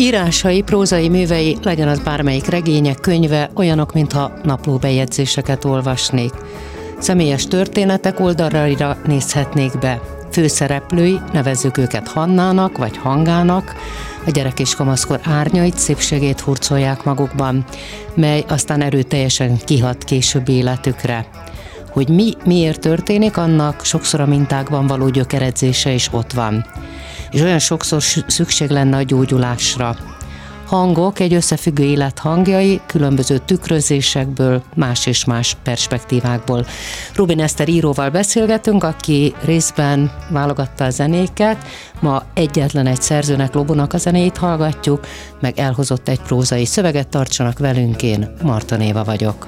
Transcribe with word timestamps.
Írásai, 0.00 0.62
prózai 0.62 1.08
művei, 1.08 1.56
legyen 1.62 1.88
az 1.88 1.98
bármelyik 1.98 2.46
regénye, 2.46 2.94
könyve, 2.94 3.50
olyanok, 3.54 3.92
mintha 3.92 4.32
naplóbejegyzéseket 4.42 5.64
olvasnék. 5.64 6.32
Személyes 6.98 7.46
történetek 7.46 8.20
oldalra 8.20 8.96
nézhetnék 9.06 9.78
be. 9.78 10.00
Főszereplői, 10.30 11.18
nevezzük 11.32 11.78
őket 11.78 12.08
Hannának 12.08 12.78
vagy 12.78 12.96
Hangának, 12.96 13.74
a 14.26 14.30
gyerek 14.30 14.60
és 14.60 14.74
kamaszkor 14.74 15.20
árnyait, 15.22 15.78
szépségét 15.78 16.40
hurcolják 16.40 17.04
magukban, 17.04 17.64
mely 18.14 18.44
aztán 18.48 18.82
erőteljesen 18.82 19.56
kihat 19.64 20.04
később 20.04 20.48
életükre. 20.48 21.26
Hogy 21.90 22.08
mi 22.08 22.32
miért 22.44 22.80
történik, 22.80 23.36
annak 23.36 23.84
sokszor 23.84 24.20
a 24.20 24.26
mintákban 24.26 24.86
való 24.86 25.08
gyökeredzése 25.08 25.92
is 25.92 26.08
ott 26.12 26.32
van 26.32 26.64
és 27.30 27.40
olyan 27.40 27.58
sokszor 27.58 28.02
szükség 28.26 28.70
lenne 28.70 28.96
a 28.96 29.02
gyógyulásra. 29.02 29.96
Hangok 30.66 31.20
egy 31.20 31.34
összefüggő 31.34 31.84
élet 31.84 32.18
hangjai, 32.18 32.80
különböző 32.86 33.38
tükrözésekből, 33.38 34.62
más 34.74 35.06
és 35.06 35.24
más 35.24 35.56
perspektívákból. 35.62 36.66
Rubin 37.14 37.40
Eszter 37.40 37.68
íróval 37.68 38.10
beszélgetünk, 38.10 38.84
aki 38.84 39.34
részben 39.44 40.12
válogatta 40.28 40.84
a 40.84 40.90
zenéket, 40.90 41.56
ma 42.00 42.22
egyetlen 42.34 42.86
egy 42.86 43.02
szerzőnek, 43.02 43.54
Lobonak 43.54 43.92
a 43.92 43.98
zenéit 43.98 44.36
hallgatjuk, 44.36 45.06
meg 45.40 45.58
elhozott 45.58 46.08
egy 46.08 46.20
prózai 46.20 46.64
szöveget, 46.64 47.08
tartsanak 47.08 47.58
velünk, 47.58 48.02
én 48.02 48.34
Marta 48.42 48.76
Néva 48.76 49.04
vagyok. 49.04 49.46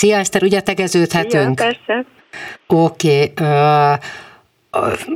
Szia 0.00 0.16
Eszter, 0.16 0.42
ugye 0.42 0.60
tegeződhetünk? 0.60 1.60
Ja, 1.60 1.66
persze. 1.66 2.04
Oké. 2.66 3.22
Okay. 3.22 3.46
Uh, 3.48 3.98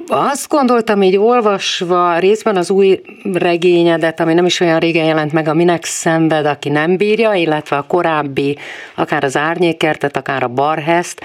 azt 0.07 0.49
gondoltam 0.49 1.03
így 1.03 1.17
olvasva 1.17 2.19
részben 2.19 2.57
az 2.57 2.71
új 2.71 3.01
regényedet, 3.33 4.21
ami 4.21 4.35
nem 4.35 4.45
is 4.45 4.61
olyan 4.61 4.79
régen 4.79 5.05
jelent 5.05 5.33
meg, 5.33 5.49
a 5.49 5.55
Minek 5.55 5.85
szenved, 5.85 6.47
aki 6.47 6.69
nem 6.69 6.97
bírja, 6.97 7.33
illetve 7.33 7.77
a 7.77 7.83
korábbi, 7.83 8.59
akár 8.95 9.25
az 9.25 9.37
Árnyékertet, 9.37 10.17
akár 10.17 10.43
a 10.43 10.49
Barheszt, 10.49 11.21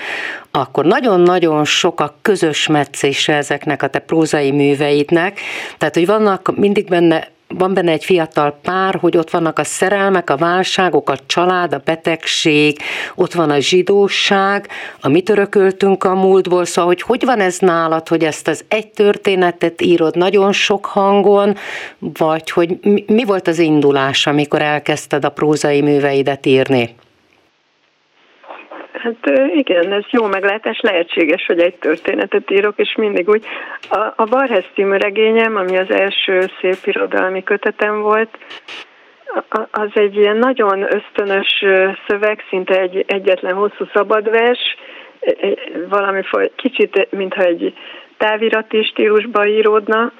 akkor 0.51 0.85
nagyon-nagyon 0.85 1.65
sok 1.65 1.99
a 1.99 2.15
közös 2.21 2.67
meccése 2.67 3.35
ezeknek 3.35 3.83
a 3.83 3.87
te 3.87 3.99
prózai 3.99 4.51
műveidnek, 4.51 5.39
tehát 5.77 5.95
hogy 5.95 6.05
vannak 6.05 6.57
mindig 6.57 6.87
benne 6.87 7.27
van 7.57 7.73
benne 7.73 7.91
egy 7.91 8.05
fiatal 8.05 8.59
pár, 8.61 8.95
hogy 8.95 9.17
ott 9.17 9.29
vannak 9.29 9.59
a 9.59 9.63
szerelmek, 9.63 10.29
a 10.29 10.37
válságok, 10.37 11.09
a 11.09 11.17
család, 11.25 11.73
a 11.73 11.81
betegség, 11.85 12.77
ott 13.15 13.33
van 13.33 13.49
a 13.49 13.59
zsidóság, 13.59 14.67
a 15.01 15.07
mit 15.07 15.29
örököltünk 15.29 16.03
a 16.03 16.15
múltból, 16.15 16.65
szóval 16.65 16.85
hogy 16.85 17.01
hogy 17.01 17.25
van 17.25 17.39
ez 17.39 17.57
nálad, 17.59 18.07
hogy 18.07 18.23
ezt 18.23 18.47
az 18.47 18.63
egy 18.67 18.87
történetet 18.87 19.81
írod 19.81 20.15
nagyon 20.15 20.51
sok 20.51 20.85
hangon, 20.85 21.55
vagy 21.99 22.49
hogy 22.49 22.79
mi 23.07 23.23
volt 23.25 23.47
az 23.47 23.59
indulás, 23.59 24.27
amikor 24.27 24.61
elkezdted 24.61 25.25
a 25.25 25.29
prózai 25.29 25.81
műveidet 25.81 26.45
írni? 26.45 26.95
Hát 29.03 29.31
igen, 29.55 29.91
ez 29.91 30.03
jó 30.09 30.25
meglátás, 30.25 30.79
lehetséges, 30.79 31.45
hogy 31.45 31.59
egy 31.59 31.75
történetet 31.75 32.51
írok, 32.51 32.73
és 32.77 32.95
mindig 32.95 33.29
úgy. 33.29 33.45
A, 33.89 33.99
a 34.15 34.23
Barhez 34.23 34.63
című 34.73 34.97
regényem, 34.97 35.55
ami 35.55 35.77
az 35.77 35.91
első 35.91 36.49
szép 36.61 36.77
irodalmi 36.85 37.43
kötetem 37.43 38.01
volt, 38.01 38.37
az 39.71 39.89
egy 39.93 40.15
ilyen 40.15 40.37
nagyon 40.37 40.81
ösztönös 40.81 41.65
szöveg, 42.07 42.43
szinte 42.49 42.79
egy 42.79 43.03
egyetlen 43.07 43.53
hosszú 43.53 43.85
szabadvers, 43.93 44.75
valami 45.89 46.21
kicsit, 46.55 47.07
mintha 47.11 47.43
egy 47.43 47.73
távirati 48.17 48.83
stílusba 48.83 49.47
íródna, 49.47 50.11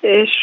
és 0.00 0.42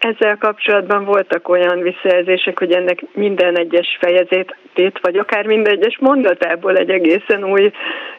ezzel 0.00 0.36
kapcsolatban 0.36 1.04
voltak 1.04 1.48
olyan 1.48 1.80
visszajelzések, 1.80 2.58
hogy 2.58 2.72
ennek 2.72 3.02
minden 3.12 3.58
egyes 3.58 3.98
fejezetét, 4.00 4.98
vagy 5.02 5.16
akár 5.16 5.46
minden 5.46 5.72
egyes 5.72 5.98
mondatából 6.00 6.76
egy 6.76 6.90
egészen 6.90 7.44
új 7.44 7.70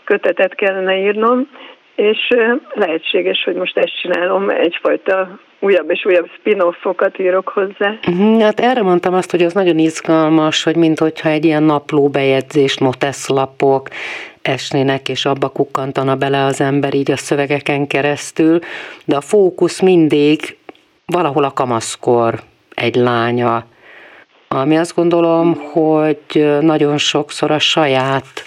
kötetet 0.04 0.56
kellene 0.56 0.98
írnom, 0.98 1.48
és 1.96 2.28
lehetséges, 2.74 3.44
hogy 3.44 3.56
most 3.56 3.78
ezt 3.78 4.02
csinálom, 4.02 4.50
egyfajta 4.50 5.40
újabb 5.60 5.92
és 5.92 6.06
újabb 6.06 6.30
spin-offokat 6.40 7.20
írok 7.20 7.48
hozzá. 7.48 7.94
Mhm, 8.08 8.40
hát 8.40 8.60
erre 8.60 8.82
mondtam 8.82 9.14
azt, 9.14 9.32
hogy 9.32 9.42
az 9.42 9.54
nagyon 9.54 9.78
izgalmas, 9.78 10.64
hogy 10.64 10.76
mint 10.76 11.00
hogyha 11.00 11.30
egy 11.30 11.46
ilyen 11.46 11.64
napló 11.64 12.10
bejegyzést, 12.10 12.80
noteszlapok 12.80 13.88
esnének, 14.42 15.10
és 15.10 15.26
abba 15.26 15.50
kukkantana 15.50 16.16
bele 16.16 16.44
az 16.44 16.62
ember 16.62 16.94
így 16.94 17.12
a 17.12 17.18
szövegeken 17.18 17.88
keresztül, 17.88 18.60
de 19.06 19.16
a 19.16 19.22
fókusz 19.22 19.82
mindig 19.82 20.40
valahol 21.12 21.44
a 21.44 21.52
kamaszkor 21.52 22.42
egy 22.74 22.96
lánya, 22.96 23.66
ami 24.48 24.78
azt 24.78 24.96
gondolom, 24.96 25.54
hogy 25.54 26.58
nagyon 26.62 26.98
sokszor 26.98 27.52
a 27.52 27.60
saját 27.60 28.44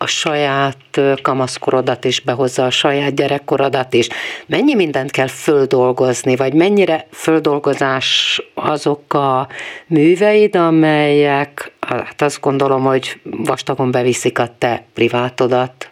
a 0.00 0.06
saját 0.06 1.00
kamaszkorodat 1.22 2.04
is 2.04 2.20
behozza, 2.20 2.64
a 2.64 2.70
saját 2.70 3.14
gyerekkorodat 3.14 3.94
is. 3.94 4.08
Mennyi 4.46 4.74
mindent 4.74 5.10
kell 5.10 5.26
földolgozni, 5.26 6.36
vagy 6.36 6.54
mennyire 6.54 7.06
földolgozás 7.10 8.40
azok 8.54 9.14
a 9.14 9.48
műveid, 9.86 10.56
amelyek, 10.56 11.72
hát 11.80 12.22
azt 12.22 12.40
gondolom, 12.40 12.82
hogy 12.82 13.20
vastagon 13.22 13.90
beviszik 13.90 14.38
a 14.38 14.48
te 14.58 14.84
privátodat? 14.94 15.90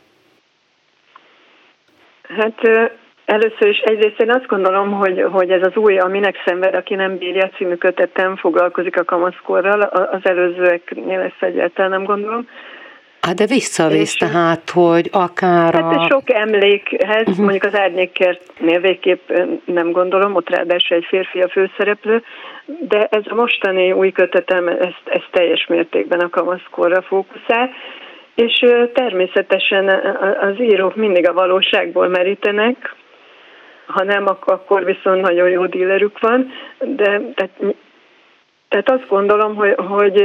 Hát 2.23 2.55
Először 3.27 3.69
is 3.69 3.79
egyrészt 3.79 4.21
én 4.21 4.31
azt 4.31 4.47
gondolom, 4.47 4.93
hogy, 4.93 5.25
hogy 5.31 5.51
ez 5.51 5.63
az 5.63 5.77
új, 5.77 5.99
aminek 5.99 6.43
szenved, 6.45 6.75
aki 6.75 6.95
nem 6.95 7.19
bírja 7.19 7.49
című 7.49 7.75
kötetem 7.75 8.37
foglalkozik 8.37 9.01
a 9.01 9.05
kamaszkorral, 9.05 9.81
az 9.81 10.21
előzőeknél 10.23 11.21
ezt 11.21 11.43
egyáltalán 11.43 11.91
nem 11.91 12.05
gondolom. 12.05 12.49
Hát 13.21 13.35
de 13.35 13.47
visszavisz 13.47 14.15
tehát, 14.15 14.71
hogy 14.71 15.09
akár 15.13 15.75
a... 15.75 15.83
Hát 15.83 16.09
sok 16.09 16.31
emlékhez, 16.31 17.29
uh-huh. 17.29 17.45
mondjuk 17.45 17.65
az 17.65 17.79
árnyékkertnél 17.79 18.81
végképp 18.81 19.31
nem 19.65 19.91
gondolom, 19.91 20.35
ott 20.35 20.51
ráadásul 20.51 20.97
egy 20.97 21.07
férfi 21.09 21.41
a 21.41 21.49
főszereplő, 21.49 22.23
de 22.89 23.07
ez 23.11 23.23
a 23.25 23.35
mostani 23.35 23.93
új 23.93 24.13
kötetem, 24.13 24.69
ezt, 24.69 25.03
ezt 25.05 25.29
teljes 25.31 25.67
mértékben 25.67 26.21
a 26.21 26.31
kamaszkorra 26.31 27.03
fókuszál, 27.03 27.71
és 28.35 28.65
természetesen 28.93 29.89
az 30.41 30.61
írók 30.61 30.97
mindig 30.97 31.29
a 31.29 31.33
valóságból 31.33 32.09
merítenek, 32.09 32.95
ha 33.87 34.05
nem, 34.05 34.27
akkor 34.45 34.85
viszont 34.85 35.21
nagyon 35.21 35.49
jó 35.49 35.67
dílerük 35.67 36.21
van, 36.21 36.53
de 36.79 37.05
tehát, 37.35 37.75
tehát 38.69 38.91
azt 38.91 39.09
gondolom, 39.09 39.55
hogy, 39.55 39.75
hogy 39.77 40.21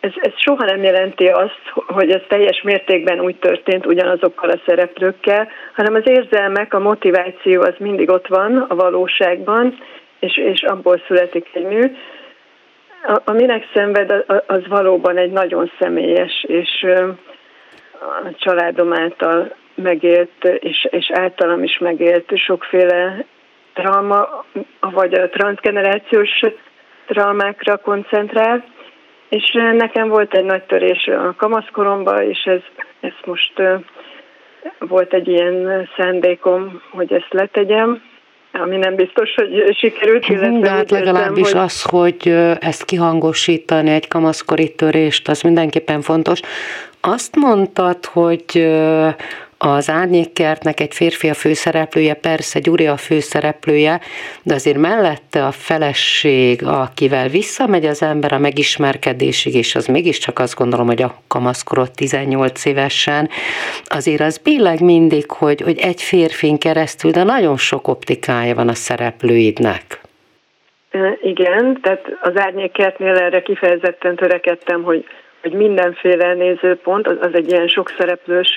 ez, 0.00 0.12
ez 0.14 0.32
soha 0.36 0.64
nem 0.64 0.82
jelenti 0.82 1.26
azt, 1.26 1.60
hogy 1.72 2.10
ez 2.10 2.20
teljes 2.28 2.62
mértékben 2.62 3.20
úgy 3.20 3.36
történt 3.36 3.86
ugyanazokkal 3.86 4.50
a 4.50 4.60
szereplőkkel, 4.66 5.48
hanem 5.74 5.94
az 5.94 6.02
érzelmek, 6.04 6.74
a 6.74 6.78
motiváció 6.78 7.62
az 7.62 7.74
mindig 7.78 8.10
ott 8.10 8.26
van 8.26 8.56
a 8.68 8.74
valóságban, 8.74 9.78
és, 10.18 10.36
és 10.36 10.62
abból 10.62 11.02
születik 11.06 11.48
egy 11.52 11.64
mű. 11.64 11.96
A, 13.02 13.20
a 13.24 13.32
minek 13.32 13.68
szenved, 13.74 14.24
az 14.46 14.66
valóban 14.68 15.16
egy 15.16 15.30
nagyon 15.30 15.72
személyes, 15.78 16.44
és 16.48 16.86
a 18.00 18.34
családom 18.36 18.92
által 18.92 19.54
megélt, 19.76 20.44
és, 20.58 20.88
és 20.90 21.10
általam 21.12 21.62
is 21.62 21.78
megélt 21.78 22.36
sokféle 22.36 23.24
trauma, 23.74 24.44
vagy 24.80 25.14
a 25.14 25.28
transgenerációs 25.28 26.40
traumákra 27.06 27.76
koncentrál, 27.76 28.64
És 29.28 29.52
nekem 29.72 30.08
volt 30.08 30.34
egy 30.34 30.44
nagy 30.44 30.62
törés 30.62 31.06
a 31.06 31.34
kamaszkoromban, 31.36 32.22
és 32.22 32.42
ez, 32.44 32.60
ez 33.00 33.12
most 33.24 33.52
volt 34.78 35.14
egy 35.14 35.28
ilyen 35.28 35.88
szándékom, 35.96 36.82
hogy 36.90 37.12
ezt 37.12 37.32
letegyem, 37.32 38.02
ami 38.52 38.76
nem 38.76 38.94
biztos, 38.94 39.34
hogy 39.34 39.76
sikerült. 39.76 40.60
De 40.60 40.70
hát 40.70 40.90
legalábbis 40.90 41.52
hogy... 41.52 41.60
az, 41.60 41.82
hogy 41.82 42.28
ezt 42.60 42.84
kihangosítani, 42.84 43.90
egy 43.90 44.08
kamaszkori 44.08 44.74
törést, 44.74 45.28
az 45.28 45.40
mindenképpen 45.40 46.00
fontos. 46.00 46.40
Azt 47.00 47.36
mondtad, 47.36 48.04
hogy 48.04 48.68
az 49.58 49.90
árnyékkertnek 49.90 50.80
egy 50.80 50.94
férfi 50.94 51.28
a 51.28 51.34
főszereplője, 51.34 52.14
persze 52.14 52.58
Gyuri 52.58 52.86
a 52.86 52.96
főszereplője, 52.96 54.00
de 54.42 54.54
azért 54.54 54.76
mellette 54.76 55.46
a 55.46 55.50
feleség, 55.50 56.64
akivel 56.64 57.28
visszamegy 57.28 57.84
az 57.84 58.02
ember 58.02 58.32
a 58.32 58.38
megismerkedésig, 58.38 59.54
és 59.54 59.74
az 59.74 59.86
mégiscsak 59.86 60.38
azt 60.38 60.56
gondolom, 60.56 60.86
hogy 60.86 61.02
a 61.02 61.14
kamaszkorot 61.28 61.94
18 61.94 62.64
évesen, 62.64 63.28
azért 63.84 64.20
az 64.20 64.38
billeg 64.38 64.80
mindig, 64.80 65.30
hogy, 65.30 65.60
hogy 65.60 65.78
egy 65.78 66.02
férfin 66.02 66.58
keresztül, 66.58 67.10
de 67.10 67.22
nagyon 67.22 67.56
sok 67.56 67.88
optikája 67.88 68.54
van 68.54 68.68
a 68.68 68.74
szereplőidnek. 68.74 70.00
Igen, 71.22 71.78
tehát 71.82 72.06
az 72.20 72.32
árnyékkertnél 72.36 73.16
erre 73.16 73.42
kifejezetten 73.42 74.16
törekedtem, 74.16 74.82
hogy, 74.82 75.04
hogy 75.42 75.52
mindenféle 75.52 76.34
nézőpont, 76.34 77.06
az, 77.06 77.16
az 77.20 77.30
egy 77.32 77.50
ilyen 77.50 77.66
sok 77.66 77.92
szereplős 77.98 78.48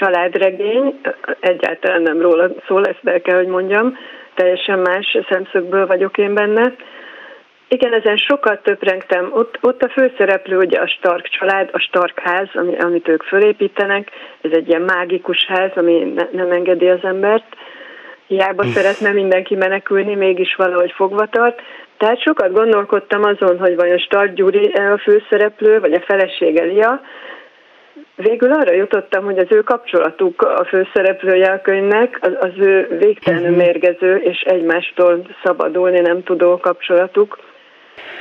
családregény, 0.00 1.00
egyáltalán 1.40 2.02
nem 2.02 2.20
róla 2.20 2.50
szól, 2.66 2.84
ezt 2.84 3.00
el 3.04 3.20
kell, 3.20 3.36
hogy 3.36 3.46
mondjam, 3.46 3.96
teljesen 4.34 4.78
más 4.78 5.18
szemszögből 5.28 5.86
vagyok 5.86 6.18
én 6.18 6.34
benne. 6.34 6.74
Igen, 7.68 7.92
ezen 7.92 8.16
sokat 8.16 8.62
töprengtem. 8.62 9.30
Ott, 9.32 9.58
ott 9.60 9.82
a 9.82 9.88
főszereplő 9.88 10.56
ugye 10.56 10.78
a 10.78 10.86
Stark 10.86 11.28
család, 11.28 11.68
a 11.72 11.78
Stark 11.78 12.18
ház, 12.18 12.48
ami, 12.52 12.76
amit 12.78 13.08
ők 13.08 13.22
fölépítenek. 13.22 14.10
Ez 14.40 14.50
egy 14.52 14.68
ilyen 14.68 14.82
mágikus 14.82 15.46
ház, 15.46 15.70
ami 15.74 16.12
ne, 16.14 16.28
nem 16.32 16.50
engedi 16.50 16.88
az 16.88 17.02
embert. 17.02 17.56
Hiába 18.26 18.64
szeretne 18.64 19.12
mindenki 19.12 19.54
menekülni, 19.54 20.14
mégis 20.14 20.54
valahogy 20.54 20.92
fogva 20.92 21.26
tart. 21.26 21.60
Tehát 21.96 22.22
sokat 22.22 22.52
gondolkodtam 22.52 23.22
azon, 23.24 23.58
hogy 23.58 23.76
vajon 23.76 23.98
Stark 23.98 24.32
Gyuri 24.32 24.72
a 24.72 24.98
főszereplő, 24.98 25.80
vagy 25.80 25.92
a 25.92 26.00
felesége 26.00 26.62
Lia, 26.62 27.00
Végül 28.22 28.52
arra 28.52 28.72
jutottam, 28.72 29.24
hogy 29.24 29.38
az 29.38 29.46
ő 29.48 29.62
kapcsolatuk 29.62 30.42
a 30.42 30.64
főszereplője 30.64 31.50
a 31.50 31.60
könyvnek, 31.60 32.18
az, 32.20 32.32
az 32.40 32.52
ő 32.56 32.96
végtelenül 32.98 33.50
uh-huh. 33.50 33.64
mérgező 33.64 34.16
és 34.16 34.40
egymástól 34.40 35.26
szabadulni 35.44 36.00
nem 36.00 36.22
tudó 36.22 36.56
kapcsolatuk. 36.56 37.38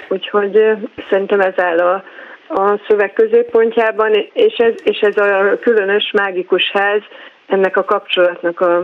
Úgyhogy 0.10 0.64
szerintem 1.10 1.40
ez 1.40 1.54
áll 1.60 1.80
a, 1.80 2.04
a 2.48 2.80
szöveg 2.88 3.14
középpontjában, 3.14 4.12
és 4.34 4.58
ez, 4.58 4.74
és 4.84 5.00
ez 5.00 5.18
a 5.18 5.58
különös 5.62 6.12
mágikus 6.12 6.72
ház 6.72 7.02
ennek 7.48 7.78
a 7.78 7.84
kapcsolatnak 7.84 8.60
a, 8.60 8.78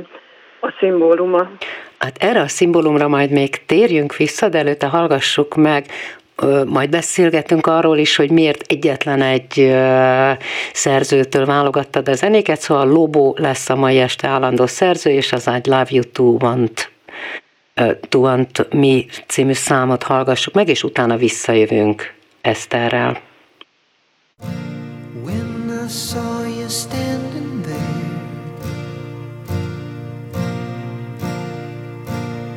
a 0.59 0.73
szimbóluma. 0.79 1.49
Hát 1.97 2.17
erre 2.19 2.41
a 2.41 2.47
szimbólumra 2.47 3.07
majd 3.07 3.31
még 3.31 3.65
térjünk 3.65 4.15
vissza, 4.15 4.49
de 4.49 4.57
előtte 4.57 4.87
hallgassuk 4.87 5.55
meg 5.55 5.85
majd 6.65 6.89
beszélgetünk 6.89 7.67
arról 7.67 7.97
is, 7.97 8.15
hogy 8.15 8.31
miért 8.31 8.71
egyetlen 8.71 9.21
egy 9.21 9.75
szerzőtől 10.73 11.45
válogattad 11.45 12.09
a 12.09 12.13
zenéket, 12.13 12.61
szóval 12.61 12.87
Lobo 12.87 13.33
lesz 13.37 13.69
a 13.69 13.75
mai 13.75 13.99
este 13.99 14.27
állandó 14.27 14.65
szerző, 14.65 15.09
és 15.09 15.31
az 15.31 15.47
egy 15.47 15.65
Love 15.65 15.87
You 15.89 16.03
To 16.03 16.23
Want 16.23 16.91
To 18.09 18.19
Want 18.19 18.67
Me 18.73 19.03
című 19.27 19.53
számot 19.53 20.03
hallgassuk 20.03 20.53
meg, 20.53 20.67
és 20.67 20.83
utána 20.83 21.17
visszajövünk 21.17 22.13
Eszterrel. 22.41 23.21
When 25.23 25.83
I 25.85 25.89
saw 25.89 26.43
you 26.59 26.69
standing 26.69 27.61
there 27.63 28.03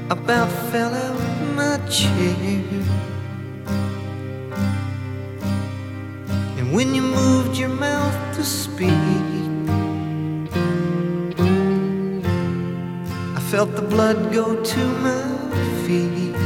About 0.09 0.49
fell 0.71 0.93
out 0.93 1.21
my 1.57 1.89
chair 1.91 2.68
when 6.71 6.95
you 6.95 7.01
moved 7.01 7.57
your 7.57 7.71
mouth 7.71 8.37
to 8.37 8.45
speak. 8.45 8.93
I 13.37 13.41
felt 13.51 13.75
the 13.75 13.83
blood 13.83 14.33
go 14.33 14.63
to 14.63 14.81
my 15.07 15.23
feet. 15.85 16.37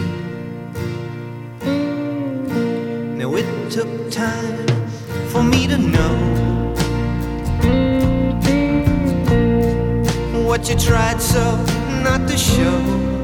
Now 3.18 3.34
it 3.34 3.70
took 3.70 4.10
time 4.10 4.66
for 5.30 5.42
me 5.42 5.66
to 5.66 5.78
know 5.78 6.14
what 10.46 10.68
you 10.68 10.76
tried 10.76 11.20
so 11.20 11.42
not 12.04 12.28
to 12.28 12.36
show. 12.36 13.21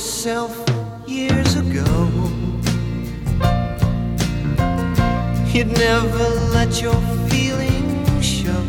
Yourself 0.00 0.64
years 1.06 1.56
ago 1.56 1.84
you'd 5.52 5.66
never 5.76 6.26
let 6.56 6.80
your 6.80 6.98
feelings 7.28 8.24
show. 8.24 8.64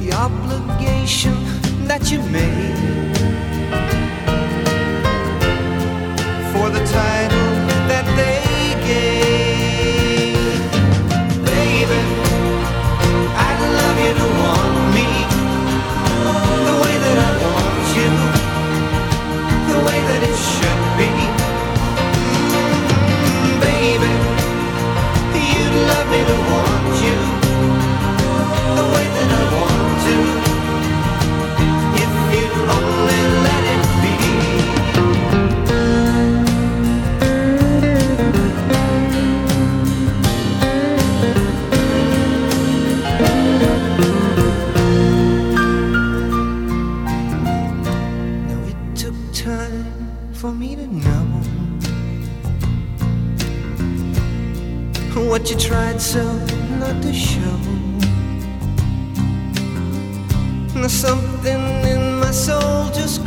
The 0.00 0.12
obligation 0.12 1.34
that 1.86 2.10
you 2.12 2.20
made 2.24 3.16
for 6.52 6.68
the 6.68 6.84
title 6.92 7.49
love 26.30 26.64
me 26.64 26.69
what 55.40 55.50
you 55.50 55.56
tried 55.56 55.98
so 55.98 56.22
not 56.78 57.00
to 57.02 57.14
show. 57.14 57.56
Now 60.74 60.86
something 60.86 61.62
in 61.86 62.20
my 62.20 62.30
soul 62.30 62.90
just 62.92 63.24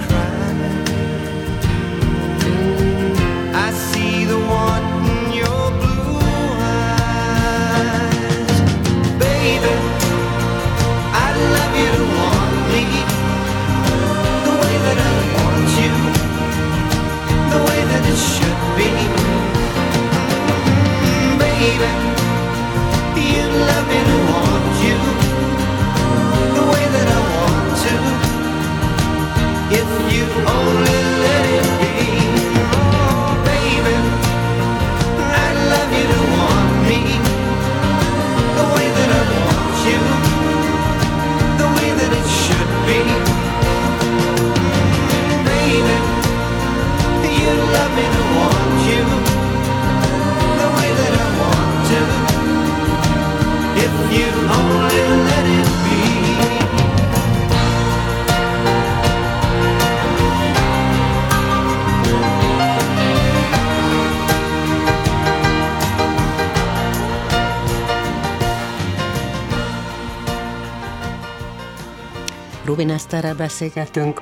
Eszterrel 73.14 73.36
beszélgetünk. 73.36 74.22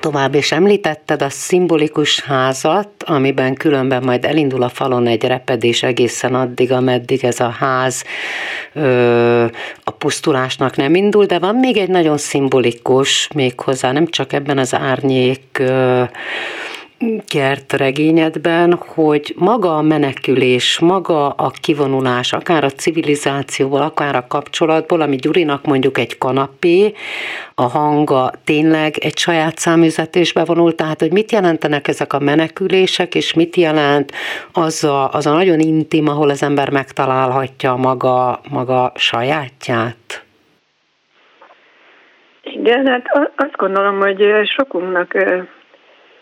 Tovább, 0.00 0.34
és 0.34 0.52
említetted 0.52 1.22
a 1.22 1.30
szimbolikus 1.30 2.20
házat, 2.20 2.88
amiben 2.98 3.54
különben 3.54 4.02
majd 4.02 4.24
elindul 4.24 4.62
a 4.62 4.68
falon 4.68 5.06
egy 5.06 5.24
repedés 5.24 5.82
egészen 5.82 6.34
addig, 6.34 6.72
ameddig 6.72 7.24
ez 7.24 7.40
a 7.40 7.48
ház 7.48 8.04
ö, 8.72 9.44
a 9.84 9.90
pusztulásnak 9.90 10.76
nem 10.76 10.94
indul, 10.94 11.24
de 11.24 11.38
van 11.38 11.54
még 11.54 11.76
egy 11.76 11.88
nagyon 11.88 12.18
szimbolikus 12.18 13.28
méghozzá, 13.34 13.92
nem 13.92 14.06
csak 14.06 14.32
ebben 14.32 14.58
az 14.58 14.74
árnyék 14.74 15.58
ö, 15.58 16.02
kertregényedben, 17.28 18.74
hogy 18.74 19.34
maga 19.38 19.76
a 19.76 19.82
menekülés, 19.82 20.78
maga 20.78 21.28
a 21.28 21.50
kivonulás, 21.60 22.32
akár 22.32 22.64
a 22.64 22.70
civilizációból, 22.70 23.80
akár 23.80 24.16
a 24.16 24.26
kapcsolatból, 24.28 25.00
ami 25.00 25.16
Gyurinak 25.16 25.64
mondjuk 25.64 25.98
egy 25.98 26.18
kanapé, 26.18 26.92
a 27.54 27.62
hanga 27.62 28.30
tényleg 28.44 28.96
egy 28.98 29.18
saját 29.18 29.58
számüzetésbe 29.58 30.44
vonult, 30.44 30.76
tehát 30.76 31.00
hogy 31.00 31.12
mit 31.12 31.32
jelentenek 31.32 31.88
ezek 31.88 32.12
a 32.12 32.18
menekülések, 32.18 33.14
és 33.14 33.34
mit 33.34 33.56
jelent 33.56 34.12
az 34.52 34.84
a, 34.84 35.10
az 35.12 35.26
a 35.26 35.32
nagyon 35.32 35.60
intim, 35.60 36.08
ahol 36.08 36.28
az 36.30 36.42
ember 36.42 36.70
megtalálhatja 36.70 37.76
maga, 37.76 38.40
maga 38.50 38.92
sajátját? 38.94 40.24
Igen, 42.42 42.86
hát 42.86 43.32
azt 43.36 43.56
gondolom, 43.56 43.98
hogy 43.98 44.22
sokunknak 44.56 45.14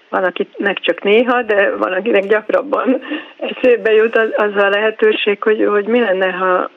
van, 0.08 0.24
akinek 0.24 0.80
csak 0.80 1.02
néha, 1.02 1.42
de 1.42 1.76
van, 1.76 1.92
akinek 1.92 2.26
gyakrabban 2.26 3.02
eszébe 3.36 3.92
jut 3.92 4.16
az, 4.16 4.28
az 4.36 4.62
a 4.62 4.68
lehetőség, 4.68 5.42
hogy, 5.42 5.66
hogy 5.66 5.86
mi 5.86 6.00
lenne, 6.00 6.30
ha, 6.30 6.70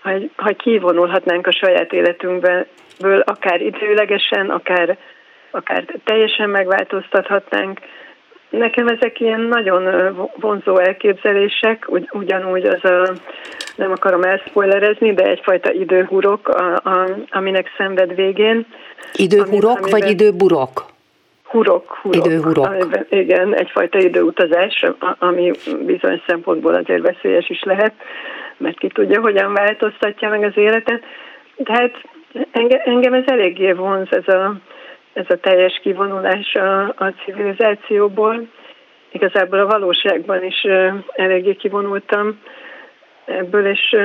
ha, 0.00 0.10
ha 0.36 0.52
kivonulhatnánk 0.52 1.46
a 1.46 1.52
saját 1.52 1.92
életünkből, 1.92 3.20
akár 3.24 3.60
időlegesen, 3.60 4.50
akár, 4.50 4.96
akár 5.50 5.84
teljesen 6.04 6.50
megváltoztathatnánk. 6.50 7.80
Nekem 8.50 8.86
ezek 8.86 9.20
ilyen 9.20 9.40
nagyon 9.40 10.14
vonzó 10.34 10.78
elképzelések, 10.78 11.84
ugy, 11.88 12.08
ugyanúgy 12.12 12.66
az 12.66 12.84
a, 12.84 13.12
nem 13.76 13.90
akarom 13.90 14.22
elspoilerezni, 14.22 15.14
de 15.14 15.24
egyfajta 15.24 15.72
időhurok, 15.72 16.48
a, 16.48 16.74
a, 16.74 17.08
aminek 17.30 17.70
szenved 17.76 18.14
végén. 18.14 18.66
Időhurok 19.12 19.78
ami, 19.78 19.90
vagy 19.90 20.10
időburok? 20.10 20.92
Hurok, 21.54 21.98
hurok. 22.02 22.26
Időhurok. 22.26 22.68
Igen, 23.08 23.54
egyfajta 23.54 23.98
időutazás, 23.98 24.84
ami 25.18 25.50
bizonyos 25.86 26.20
szempontból 26.26 26.74
azért 26.74 27.02
veszélyes 27.02 27.48
is 27.50 27.62
lehet, 27.62 27.92
mert 28.56 28.78
ki 28.78 28.88
tudja, 28.88 29.20
hogyan 29.20 29.52
változtatja 29.52 30.28
meg 30.28 30.42
az 30.42 30.56
életet. 30.56 31.02
Tehát 31.64 31.92
engem, 32.50 32.80
engem 32.84 33.12
ez 33.12 33.26
eléggé 33.26 33.72
vonz, 33.72 34.08
ez 34.10 34.28
a, 34.28 34.54
ez 35.12 35.26
a 35.28 35.36
teljes 35.36 35.80
kivonulás 35.82 36.54
a, 36.54 36.82
a 36.82 37.12
civilizációból. 37.24 38.48
Igazából 39.12 39.58
a 39.58 39.66
valóságban 39.66 40.44
is 40.44 40.66
eléggé 41.12 41.54
kivonultam 41.54 42.40
ebből, 43.24 43.66
és, 43.66 43.96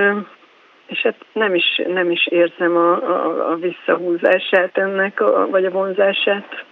és 0.87 1.01
hát 1.01 1.15
nem 1.33 1.55
is, 1.55 1.81
nem 1.87 2.11
is 2.11 2.27
érzem 2.27 2.77
a, 2.77 2.91
a, 2.91 3.51
a 3.51 3.55
visszahúzását 3.55 4.77
ennek, 4.77 5.21
a, 5.21 5.47
vagy 5.49 5.65
a 5.65 5.71
vonzását. 5.71 6.67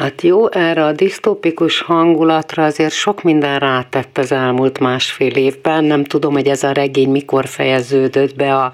Hát 0.00 0.22
jó, 0.22 0.50
erre 0.50 0.84
a 0.84 0.92
disztópikus 0.92 1.80
hangulatra 1.80 2.64
azért 2.64 2.92
sok 2.92 3.22
minden 3.22 3.58
rátett 3.58 4.18
az 4.18 4.32
elmúlt 4.32 4.78
másfél 4.78 5.36
évben. 5.36 5.84
Nem 5.84 6.04
tudom, 6.04 6.32
hogy 6.32 6.46
ez 6.46 6.62
a 6.62 6.72
regény 6.72 7.10
mikor 7.10 7.46
fejeződött 7.46 8.36
be 8.36 8.54
a, 8.54 8.72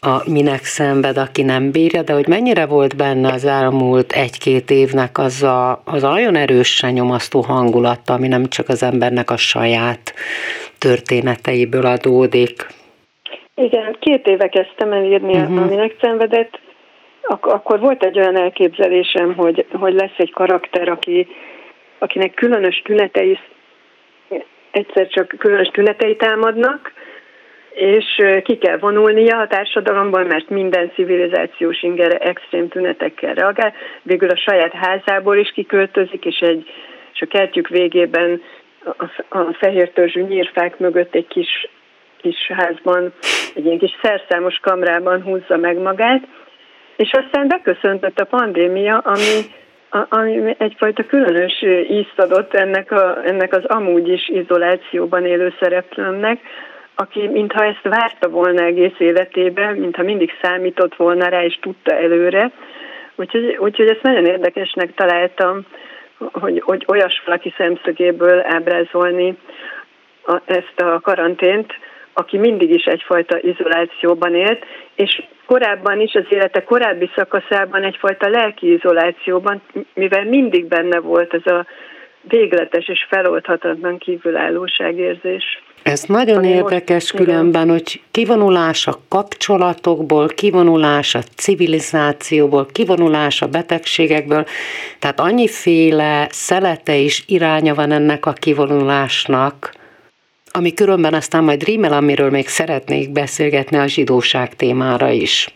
a 0.00 0.30
minek 0.30 0.64
szenved, 0.64 1.16
aki 1.16 1.42
nem 1.42 1.70
bírja, 1.70 2.02
de 2.02 2.12
hogy 2.12 2.28
mennyire 2.28 2.66
volt 2.66 2.96
benne 2.96 3.32
az 3.32 3.44
elmúlt 3.44 4.12
egy-két 4.12 4.70
évnek 4.70 5.18
az 5.18 5.42
a, 5.42 5.82
az 5.84 6.02
a 6.02 6.08
nagyon 6.08 6.36
erősen 6.36 6.92
nyomasztó 6.92 7.40
hangulata, 7.40 8.12
ami 8.12 8.28
nem 8.28 8.48
csak 8.48 8.68
az 8.68 8.82
embernek 8.82 9.30
a 9.30 9.36
saját 9.36 10.14
történeteiből 10.78 11.86
adódik. 11.86 12.66
Igen, 13.54 13.96
két 14.00 14.26
éve 14.26 14.48
kezdtem 14.48 14.92
el 14.92 15.04
írni 15.04 15.36
uh-huh. 15.36 15.62
a 15.62 15.64
minek 15.64 15.96
szenvedett, 16.00 16.60
ak- 17.22 17.52
akkor 17.52 17.80
volt 17.80 18.04
egy 18.04 18.18
olyan 18.18 18.36
elképzelésem, 18.36 19.34
hogy, 19.34 19.66
hogy 19.72 19.94
lesz 19.94 20.16
egy 20.16 20.32
karakter, 20.32 20.88
aki, 20.88 21.26
akinek 21.98 22.34
különös 22.34 22.82
tünetei, 22.84 23.38
egyszer 24.70 25.08
csak 25.08 25.34
különös 25.38 25.68
tünetei 25.68 26.16
támadnak, 26.16 26.92
és 27.74 28.04
ki 28.42 28.58
kell 28.58 28.78
vonulnia 28.78 29.38
a 29.38 29.46
társadalomban, 29.46 30.26
mert 30.26 30.48
minden 30.48 30.90
civilizációs 30.94 31.82
ingere 31.82 32.18
extrém 32.18 32.68
tünetekkel 32.68 33.34
reagál. 33.34 33.72
Végül 34.02 34.28
a 34.28 34.36
saját 34.36 34.72
házából 34.72 35.36
is 35.36 35.52
kiköltözik, 35.52 36.24
és, 36.24 36.38
egy, 36.38 36.66
és 37.14 37.20
a 37.20 37.26
kertjük 37.26 37.68
végében 37.68 38.42
a, 38.84 39.04
a 39.38 39.52
fehér 39.52 39.90
törzsű 39.90 40.20
nyírfák 40.20 40.78
mögött 40.78 41.14
egy 41.14 41.26
kis, 41.26 41.68
kis 42.16 42.46
házban, 42.46 43.12
egy 43.54 43.64
ilyen 43.64 43.78
kis 43.78 43.98
szerszámos 44.02 44.58
kamrában 44.58 45.22
húzza 45.22 45.56
meg 45.56 45.76
magát, 45.76 46.26
és 46.96 47.10
aztán 47.12 47.48
beköszöntött 47.48 48.18
a 48.18 48.24
pandémia, 48.24 48.98
ami, 48.98 49.40
ami 50.08 50.54
egyfajta 50.58 51.06
különös 51.06 51.62
ízt 51.90 52.18
adott 52.18 52.54
ennek, 52.54 52.90
a, 52.90 53.18
ennek 53.24 53.52
az 53.56 53.64
amúgy 53.64 54.08
is 54.08 54.28
izolációban 54.28 55.26
élő 55.26 55.54
szereplőmnek, 55.60 56.40
aki 56.94 57.28
mintha 57.28 57.64
ezt 57.64 57.82
várta 57.82 58.28
volna 58.28 58.62
egész 58.62 58.98
életében, 58.98 59.74
mintha 59.76 60.02
mindig 60.02 60.30
számított 60.42 60.94
volna 60.94 61.28
rá, 61.28 61.44
és 61.44 61.58
tudta 61.60 61.94
előre. 61.94 62.50
Úgyhogy, 63.14 63.56
úgyhogy 63.58 63.88
ezt 63.88 64.02
nagyon 64.02 64.26
érdekesnek 64.26 64.94
találtam, 64.94 65.66
hogy, 66.32 66.62
hogy 66.64 66.84
olyas 66.88 67.22
valaki 67.24 67.54
szemszögéből 67.56 68.42
ábrázolni 68.44 69.36
a, 70.24 70.40
ezt 70.44 70.80
a 70.80 71.00
karantént, 71.00 71.72
aki 72.12 72.38
mindig 72.38 72.70
is 72.70 72.84
egyfajta 72.84 73.38
izolációban 73.40 74.34
élt, 74.34 74.64
és 74.94 75.22
korábban 75.46 76.00
is, 76.00 76.14
az 76.14 76.24
élete 76.28 76.64
korábbi 76.64 77.10
szakaszában 77.16 77.82
egyfajta 77.82 78.28
lelki 78.28 78.72
izolációban, 78.72 79.62
mivel 79.94 80.24
mindig 80.24 80.66
benne 80.66 81.00
volt 81.00 81.34
ez 81.34 81.52
a 81.52 81.66
végletes 82.28 82.88
és 82.88 83.06
feloldhatatlan 83.08 83.98
kívülállóságérzés. 83.98 85.62
Ez 85.82 86.02
nagyon 86.02 86.44
érdekes 86.44 87.12
most, 87.12 87.24
különben, 87.24 87.62
igen. 87.62 87.74
hogy 87.74 88.00
kivonulás 88.10 88.86
a 88.86 88.98
kapcsolatokból, 89.08 90.28
kivonulás 90.28 91.14
a 91.14 91.20
civilizációból, 91.36 92.66
kivonulás 92.72 93.42
a 93.42 93.46
betegségekből, 93.46 94.44
tehát 94.98 95.20
annyiféle 95.20 96.26
szelete 96.30 96.98
és 96.98 97.22
iránya 97.26 97.74
van 97.74 97.92
ennek 97.92 98.26
a 98.26 98.32
kivonulásnak, 98.32 99.72
ami 100.52 100.72
különben 100.74 101.14
aztán 101.14 101.44
majd 101.44 101.64
rímel, 101.64 101.92
amiről 101.92 102.30
még 102.30 102.46
szeretnék 102.46 103.12
beszélgetni 103.12 103.76
a 103.78 103.86
zsidóság 103.86 104.54
témára 104.54 105.08
is. 105.08 105.48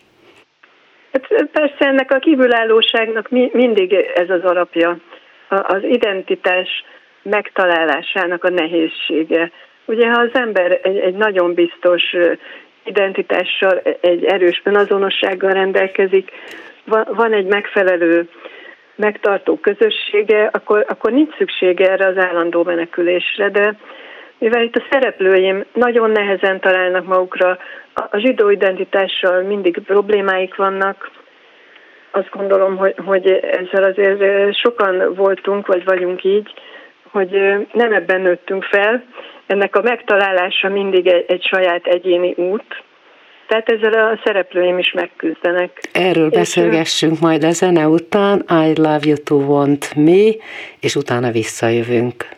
Hát 1.13 1.49
persze 1.53 1.87
ennek 1.87 2.13
a 2.13 2.19
kívülállóságnak 2.19 3.29
mindig 3.53 3.93
ez 4.15 4.31
az 4.31 4.43
alapja, 4.43 4.97
az 5.49 5.83
identitás 5.83 6.69
megtalálásának 7.23 8.45
a 8.45 8.51
nehézsége. 8.51 9.51
Ugye 9.85 10.09
ha 10.09 10.21
az 10.21 10.31
ember 10.33 10.81
egy, 10.83 10.97
egy 10.97 11.15
nagyon 11.15 11.55
biztos 11.55 12.03
identitással, 12.85 13.83
egy 14.01 14.25
erős 14.25 14.61
önazonossággal 14.65 15.53
rendelkezik, 15.53 16.31
van, 16.85 17.07
van 17.11 17.33
egy 17.33 17.47
megfelelő 17.47 18.29
megtartó 18.95 19.59
közössége, 19.59 20.49
akkor, 20.53 20.85
akkor 20.89 21.13
nincs 21.13 21.37
szüksége 21.37 21.91
erre 21.91 22.07
az 22.07 22.17
állandó 22.17 22.63
menekülésre, 22.63 23.51
de 23.51 23.77
mivel 24.39 24.63
itt 24.63 24.77
a 24.77 24.87
szereplőim 24.91 25.65
nagyon 25.73 26.11
nehezen 26.11 26.61
találnak 26.61 27.07
magukra, 27.07 27.59
a 27.95 28.19
zsidó 28.19 28.51
identitással 28.51 29.43
mindig 29.43 29.79
problémáik 29.79 30.55
vannak, 30.55 31.11
azt 32.11 32.31
gondolom, 32.31 32.77
hogy, 32.77 32.95
hogy 33.05 33.27
ezzel 33.31 33.85
azért 33.85 34.55
sokan 34.57 35.15
voltunk, 35.15 35.67
vagy 35.67 35.85
vagyunk 35.85 36.25
így, 36.25 36.53
hogy 37.11 37.31
nem 37.73 37.93
ebben 37.93 38.21
nőttünk 38.21 38.65
fel. 38.65 39.05
Ennek 39.47 39.77
a 39.77 39.83
megtalálása 39.83 40.69
mindig 40.69 41.07
egy, 41.07 41.25
egy 41.29 41.43
saját 41.45 41.87
egyéni 41.87 42.35
út, 42.37 42.85
tehát 43.47 43.69
ezzel 43.69 43.93
a 43.93 44.21
szereplőim 44.25 44.79
is 44.79 44.93
megküzdenek. 44.93 45.81
Erről 45.93 46.31
és 46.31 46.37
beszélgessünk 46.37 47.21
majd 47.21 47.45
a 47.45 47.51
zene 47.51 47.87
után, 47.87 48.45
I 48.49 48.73
Love 48.77 49.01
You 49.03 49.17
To 49.25 49.35
Want 49.35 49.95
Me, 49.95 50.31
és 50.81 50.95
utána 50.95 51.31
visszajövünk. 51.31 52.36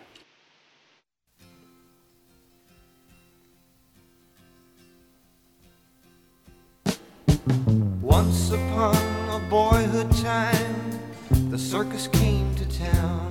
Once 8.02 8.50
upon 8.50 8.97
a 9.31 9.38
boyhood 9.49 10.11
time, 10.17 11.00
the 11.50 11.59
circus 11.59 12.09
came 12.09 12.55
to 12.57 12.67
town. 12.78 13.31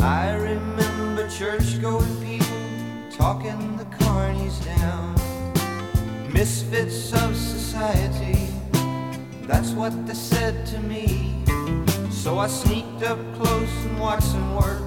I 0.00 0.32
remember 0.34 1.28
church 1.28 1.80
going 1.80 2.16
people 2.22 2.46
talking 3.10 3.76
the 3.76 3.84
carnies 3.84 4.64
down. 4.64 5.14
Misfits 6.32 7.12
of 7.12 7.34
society, 7.36 8.48
That's 9.46 9.70
what 9.72 10.06
they 10.06 10.14
said 10.14 10.66
to 10.66 10.80
me. 10.80 11.34
So 12.10 12.38
I 12.38 12.46
sneaked 12.46 13.02
up 13.02 13.18
close 13.34 13.84
and 13.84 14.00
watched 14.00 14.32
them 14.32 14.56
work 14.56 14.82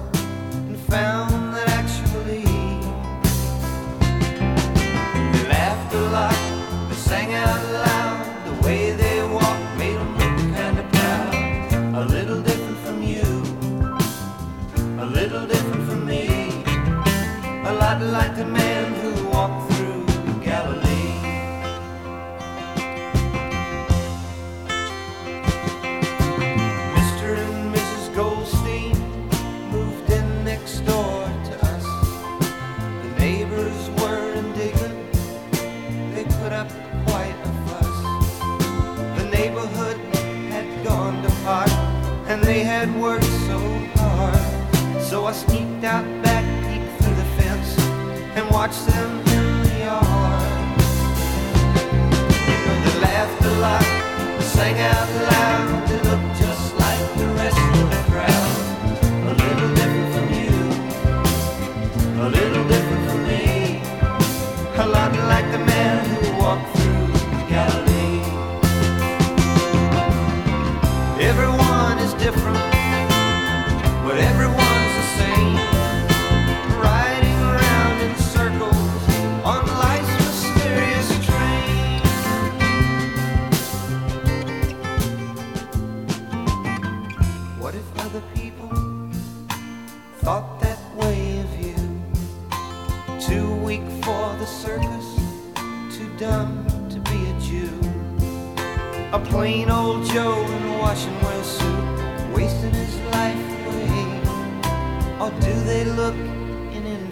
and 0.52 0.78
found 0.78 1.54
that 1.54 1.68
actually 1.68 2.44
they 5.32 5.48
laughed 5.48 5.94
a 5.94 6.00
lot, 6.10 6.47
sang 7.08 7.32
out 7.32 7.64
loud 7.72 8.44
the 8.44 8.66
way 8.66 8.92
they 8.92 9.07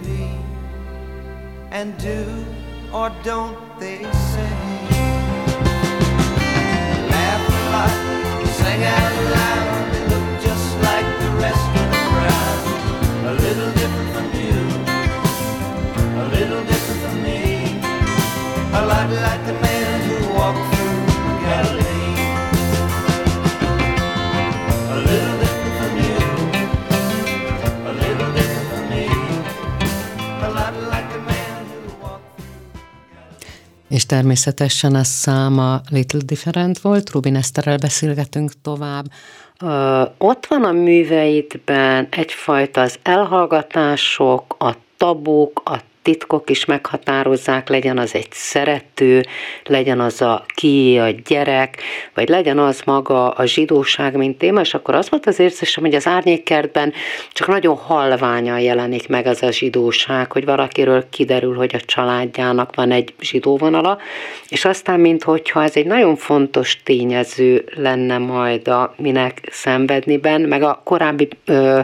envy? 0.07 0.29
And 1.71 1.97
do 1.97 2.45
or 2.93 3.11
don't 3.23 3.57
they 3.79 4.03
say? 4.03 4.53
Laugh 7.09 7.49
a 7.49 7.71
lot, 7.71 8.47
sing 8.47 8.83
out 8.83 9.16
természetesen 34.07 34.95
a 34.95 35.03
száma 35.03 35.81
Little 35.89 36.19
Different 36.25 36.79
volt, 36.79 37.11
Rubin 37.11 37.35
Eszterrel 37.35 37.77
beszélgetünk 37.77 38.51
tovább. 38.61 39.05
Ö, 39.61 40.03
ott 40.17 40.45
van 40.45 40.63
a 40.63 40.71
műveidben 40.71 42.07
egyfajta 42.09 42.81
az 42.81 42.99
elhallgatások, 43.03 44.55
a 44.59 44.75
tabuk, 44.97 45.61
a 45.65 45.77
titkok 46.07 46.49
is 46.49 46.65
meghatározzák, 46.65 47.69
legyen 47.69 47.97
az 47.97 48.15
egy 48.15 48.31
szerető, 48.31 49.25
legyen 49.63 49.99
az 49.99 50.21
a 50.21 50.45
ki 50.55 50.97
a 50.99 51.09
gyerek, 51.09 51.81
vagy 52.13 52.29
legyen 52.29 52.59
az 52.59 52.81
maga 52.85 53.29
a 53.29 53.45
zsidóság, 53.45 54.15
mint 54.15 54.37
téma, 54.37 54.59
és 54.59 54.73
akkor 54.73 54.95
az 54.95 55.09
volt 55.09 55.25
az 55.25 55.39
érzésem, 55.39 55.83
hogy 55.83 55.95
az 55.95 56.07
árnyékkertben 56.07 56.93
csak 57.31 57.47
nagyon 57.47 57.75
halványan 57.75 58.59
jelenik 58.59 59.07
meg 59.07 59.25
az 59.25 59.43
a 59.43 59.51
zsidóság, 59.51 60.31
hogy 60.31 60.45
valakiről 60.45 61.09
kiderül, 61.09 61.55
hogy 61.55 61.75
a 61.75 61.85
családjának 61.85 62.75
van 62.75 62.91
egy 62.91 63.13
zsidó 63.19 63.57
vonala, 63.57 63.97
és 64.49 64.65
aztán, 64.65 64.99
minthogyha 64.99 65.63
ez 65.63 65.75
egy 65.75 65.85
nagyon 65.85 66.15
fontos 66.15 66.83
tényező 66.83 67.65
lenne 67.75 68.17
majd 68.17 68.67
a 68.67 68.93
minek 68.97 69.41
szenvedniben, 69.51 70.41
meg 70.41 70.63
a 70.63 70.81
korábbi 70.83 71.27
ö, 71.45 71.79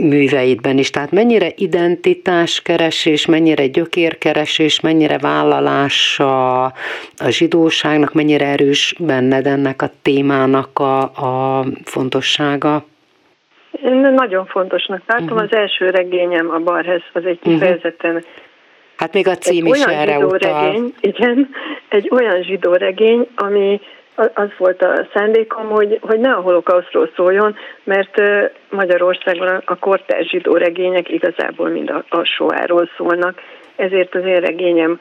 műveidben 0.00 0.78
is. 0.78 0.90
Tehát 0.90 1.10
mennyire 1.10 1.48
identitáskeresés, 1.56 3.26
mennyire 3.26 3.66
gyökérkeresés, 3.66 4.80
mennyire 4.80 5.18
vállalása 5.18 6.64
a 7.16 7.28
zsidóságnak, 7.28 8.12
mennyire 8.12 8.46
erős 8.46 8.94
benned 8.98 9.46
ennek 9.46 9.82
a 9.82 9.90
témának 10.02 10.78
a, 10.78 11.00
a 11.02 11.64
fontossága? 11.84 12.84
Én 13.84 13.96
nagyon 13.96 14.46
fontosnak 14.46 15.02
látom. 15.06 15.24
Uh-huh. 15.24 15.42
Az 15.42 15.52
első 15.52 15.90
regényem, 15.90 16.50
a 16.50 16.58
Barhez, 16.58 17.02
az 17.12 17.24
egy 17.24 17.38
kifejezetten 17.42 18.14
uh-huh. 18.14 18.28
Hát 18.96 19.12
még 19.12 19.28
a 19.28 19.34
cím 19.34 19.66
is 19.66 19.82
erre 19.82 20.18
utal. 20.18 20.64
Regény, 20.64 20.94
igen, 21.00 21.48
egy 21.88 22.08
olyan 22.10 22.42
zsidó 22.42 22.72
regény, 22.72 23.28
ami 23.34 23.80
az 24.14 24.48
volt 24.58 24.82
a 24.82 25.06
szándékom, 25.14 25.68
hogy, 25.68 25.98
hogy 26.02 26.20
ne 26.20 26.32
a 26.32 26.40
holokausztról 26.40 27.10
szóljon, 27.16 27.56
mert 27.84 28.22
Magyarországon 28.70 29.62
a 29.64 29.78
kortárs 29.78 30.28
zsidó 30.28 30.56
regények 30.56 31.08
igazából 31.08 31.68
mind 31.68 31.90
a, 31.90 32.04
a 32.08 32.24
soáról 32.24 32.88
szólnak, 32.96 33.40
ezért 33.76 34.14
az 34.14 34.24
én 34.24 34.40
regényem 34.40 35.00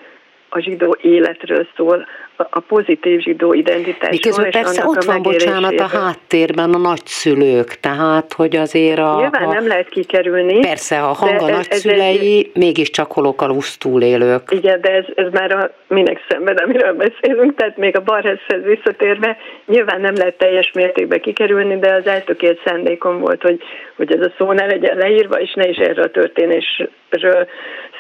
a 0.56 0.62
zsidó 0.62 0.98
életről 1.02 1.68
szól, 1.76 2.06
a 2.36 2.60
pozitív 2.60 3.20
zsidó 3.20 3.54
identitásról. 3.54 4.10
Miközben 4.10 4.52
persze 4.52 4.86
ott 4.86 5.04
van, 5.04 5.22
bocsánat, 5.22 5.80
a 5.80 5.88
háttérben 5.88 6.74
a 6.74 6.78
nagyszülők, 6.78 7.68
tehát, 7.80 8.34
hogy 8.34 8.56
azért 8.56 9.00
a... 9.00 9.16
Nyilván 9.20 9.44
a, 9.44 9.54
nem 9.54 9.68
lehet 9.68 9.90
kikerülni. 9.90 10.60
Persze, 10.60 11.00
a 11.00 11.14
hang 11.14 11.42
a 11.42 11.50
nagyszülei 11.50 12.40
ez, 12.40 12.46
ez 12.46 12.62
mégiscsak 12.62 13.12
holokauszt 13.12 13.80
túlélők. 13.80 14.42
Igen, 14.50 14.82
de 14.82 14.92
ez, 14.92 15.06
ez 15.16 15.32
már 15.32 15.52
a 15.52 15.72
minek 15.88 16.26
szenved, 16.30 16.62
amiről 16.62 16.94
beszélünk, 16.94 17.56
tehát 17.56 17.78
még 17.78 17.98
a 17.98 18.02
Barhezhez 18.02 18.64
visszatérve, 18.64 19.38
nyilván 19.66 20.02
nem 20.02 20.16
lehet 20.16 20.38
teljes 20.38 20.72
mértékben 20.72 21.22
kikerülni, 21.22 21.80
de 21.80 21.94
az 21.94 22.08
eltökélt 22.08 22.62
szándékom 22.66 23.20
volt, 23.20 23.42
hogy, 23.42 23.62
hogy 23.96 24.16
ez 24.16 24.26
a 24.26 24.34
szó 24.38 24.52
ne 24.52 24.66
legyen 24.66 24.98
leírva, 24.98 25.40
és 25.40 25.54
ne 25.54 25.68
is 25.68 25.78
erről 25.78 26.04
a 26.04 26.12
történésről 26.12 27.48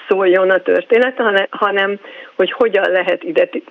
szóljon 0.07 0.49
a 0.49 0.61
történet, 0.61 1.21
hanem 1.49 1.99
hogy 2.35 2.51
hogyan 2.51 2.91
lehet 2.91 3.23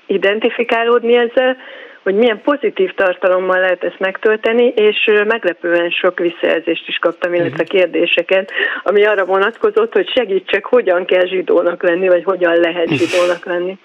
identifikálódni 0.07 1.16
ezzel, 1.16 1.57
hogy 2.03 2.14
milyen 2.14 2.40
pozitív 2.42 2.95
tartalommal 2.95 3.61
lehet 3.61 3.85
ezt 3.85 3.99
megtölteni, 3.99 4.66
és 4.66 5.11
meglepően 5.27 5.90
sok 5.90 6.18
visszajelzést 6.18 6.88
is 6.88 6.99
kaptam, 6.99 7.35
illetve 7.35 7.64
kérdéseket, 7.64 8.51
ami 8.83 9.05
arra 9.05 9.25
vonatkozott, 9.25 9.92
hogy 9.92 10.09
segítsek, 10.09 10.64
hogyan 10.64 11.05
kell 11.05 11.27
zsidónak 11.27 11.83
lenni, 11.83 12.09
vagy 12.09 12.25
hogyan 12.25 12.57
lehet 12.57 12.88
zsidónak 12.99 13.45
lenni. 13.45 13.79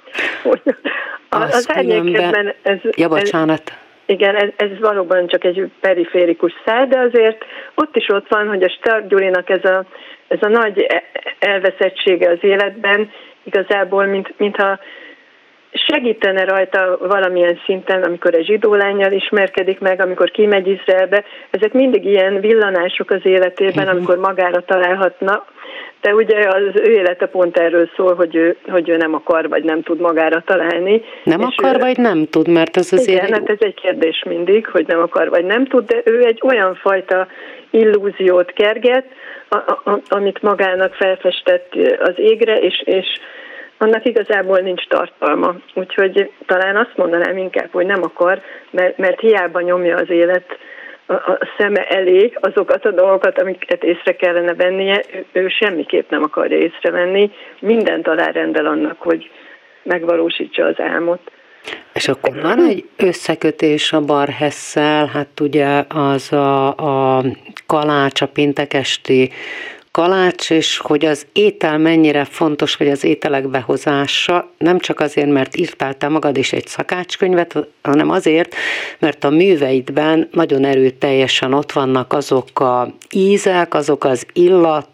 Az, 1.29 1.53
az 1.53 1.69
árnyékkedben 1.73 2.53
ez... 2.61 2.77
Ja, 2.95 3.07
bocsánat. 3.07 3.61
Ez, 3.65 3.86
igen, 4.07 4.35
ez, 4.35 4.49
ez 4.55 4.79
valóban 4.79 5.27
csak 5.27 5.43
egy 5.43 5.71
periférikus 5.79 6.53
szál, 6.65 6.87
de 6.87 6.99
azért 6.99 7.45
ott 7.75 7.95
is 7.95 8.09
ott 8.09 8.27
van, 8.29 8.47
hogy 8.47 8.63
a 8.63 8.69
Stark 8.69 9.07
Gyurinak 9.07 9.49
ez 9.49 9.65
a, 9.65 9.85
ez 10.27 10.41
a 10.41 10.47
nagy 10.47 10.85
e, 10.87 11.03
elveszettsége 11.39 12.29
az 12.29 12.37
életben 12.41 13.11
igazából, 13.43 14.05
mint, 14.05 14.33
mintha 14.37 14.79
segítene 15.71 16.43
rajta 16.43 16.97
valamilyen 17.01 17.59
szinten, 17.65 18.03
amikor 18.03 18.33
egy 18.33 18.45
zsidó 18.45 18.73
lányjal 18.73 19.11
ismerkedik 19.11 19.79
meg, 19.79 20.01
amikor 20.01 20.31
kimegy 20.31 20.67
Izraelbe. 20.67 21.23
Ezek 21.49 21.73
mindig 21.73 22.05
ilyen 22.05 22.39
villanások 22.39 23.09
az 23.09 23.21
életében, 23.25 23.87
amikor 23.87 24.17
magára 24.17 24.61
találhatna, 24.61 25.45
de 26.01 26.13
ugye 26.13 26.47
az 26.47 26.61
ő 26.73 26.91
élete 26.91 27.25
pont 27.25 27.57
erről 27.57 27.89
szól, 27.95 28.15
hogy 28.15 28.35
ő, 28.35 28.55
hogy 28.67 28.89
ő 28.89 28.97
nem 28.97 29.13
akar, 29.13 29.49
vagy 29.49 29.63
nem 29.63 29.81
tud 29.81 29.99
magára 29.99 30.43
találni. 30.45 31.01
Nem 31.23 31.41
akar, 31.41 31.75
ő, 31.75 31.79
vagy 31.79 31.97
nem 31.97 32.25
tud, 32.25 32.47
mert 32.47 32.77
ez 32.77 32.93
azért... 32.93 33.27
Igen, 33.27 33.39
hát 33.39 33.49
ez 33.49 33.57
egy 33.59 33.73
kérdés 33.73 34.23
mindig, 34.27 34.67
hogy 34.67 34.87
nem 34.87 34.99
akar, 34.99 35.29
vagy 35.29 35.45
nem 35.45 35.65
tud, 35.65 35.85
de 35.85 36.01
ő 36.03 36.25
egy 36.25 36.41
olyan 36.43 36.75
fajta 36.75 37.27
illúziót 37.69 38.51
kerget, 38.51 39.05
a, 39.49 39.55
a, 39.55 39.99
amit 40.07 40.41
magának 40.41 40.93
felfestett 40.93 41.75
az 41.99 42.13
égre, 42.15 42.59
és, 42.59 42.81
és 42.85 43.07
annak 43.77 44.05
igazából 44.05 44.59
nincs 44.59 44.87
tartalma. 44.87 45.55
Úgyhogy 45.73 46.31
talán 46.45 46.75
azt 46.75 46.97
mondanám 46.97 47.37
inkább, 47.37 47.69
hogy 47.71 47.85
nem 47.85 48.03
akar, 48.03 48.41
mert, 48.71 48.97
mert 48.97 49.19
hiába 49.19 49.61
nyomja 49.61 49.95
az 49.95 50.09
élet 50.09 50.57
a, 51.07 51.47
szeme 51.57 51.83
elé 51.83 52.33
azokat 52.39 52.85
a 52.85 52.91
dolgokat, 52.91 53.41
amiket 53.41 53.83
észre 53.83 54.15
kellene 54.15 54.53
vennie, 54.53 55.03
ő, 55.31 55.47
semmiképp 55.47 56.09
nem 56.09 56.23
akarja 56.23 56.57
észrevenni, 56.57 57.31
mindent 57.59 58.07
alárendel 58.07 58.65
annak, 58.65 59.01
hogy 59.01 59.29
megvalósítsa 59.83 60.65
az 60.65 60.79
álmot. 60.79 61.31
És 61.93 62.07
akkor 62.07 62.41
van 62.41 62.59
egy 62.59 62.85
összekötés 62.97 63.93
a 63.93 64.01
barhesszel, 64.01 65.05
hát 65.05 65.39
ugye 65.39 65.83
az 65.87 66.33
a, 66.33 66.67
a 66.67 67.23
kalács, 67.65 68.21
a 68.21 68.27
péntekesti 68.27 69.31
kalács, 69.97 70.51
és 70.51 70.77
hogy 70.77 71.05
az 71.05 71.25
étel 71.33 71.77
mennyire 71.77 72.25
fontos, 72.25 72.75
vagy 72.75 72.89
az 72.89 73.03
ételek 73.03 73.47
behozása, 73.47 74.51
nem 74.57 74.79
csak 74.79 74.99
azért, 74.99 75.29
mert 75.29 75.57
írtál 75.57 75.93
te 75.93 76.07
magad 76.07 76.37
is 76.37 76.53
egy 76.53 76.67
szakácskönyvet, 76.67 77.67
hanem 77.81 78.09
azért, 78.09 78.55
mert 78.99 79.23
a 79.23 79.29
műveidben 79.29 80.29
nagyon 80.31 80.65
erőteljesen 80.65 81.53
ott 81.53 81.71
vannak 81.71 82.13
azok 82.13 82.59
a 82.59 82.93
ízek, 83.11 83.73
azok 83.73 84.03
az 84.03 84.25